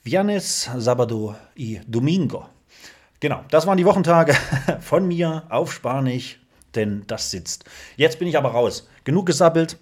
[0.03, 2.49] Viernes, Sabado y Domingo.
[3.21, 4.33] Genau, das waren die Wochentage
[4.81, 6.39] von mir auf Spanisch,
[6.75, 7.63] denn das sitzt.
[7.95, 8.87] Jetzt bin ich aber raus.
[9.05, 9.77] Genug gesabbelt.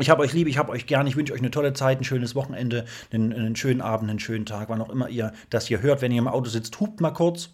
[0.00, 1.08] Ich habe euch lieb, ich habe euch gern.
[1.08, 4.46] Ich wünsche euch eine tolle Zeit, ein schönes Wochenende, einen, einen, schönen Abend, einen schönen
[4.46, 6.02] Tag, wann auch immer ihr das hier hört.
[6.02, 7.50] Wenn ihr im Auto sitzt, hupt mal kurz.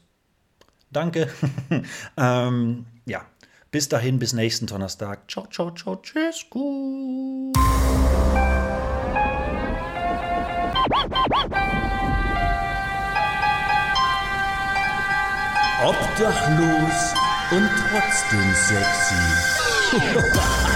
[0.91, 1.29] Danke.
[2.19, 3.23] ähm, ja,
[3.71, 5.31] bis dahin, bis nächsten Donnerstag.
[5.31, 6.45] Ciao, ciao, ciao, tschüss.
[6.51, 7.57] Gut.
[15.83, 17.15] Obdachlos
[17.51, 19.15] und trotzdem sexy.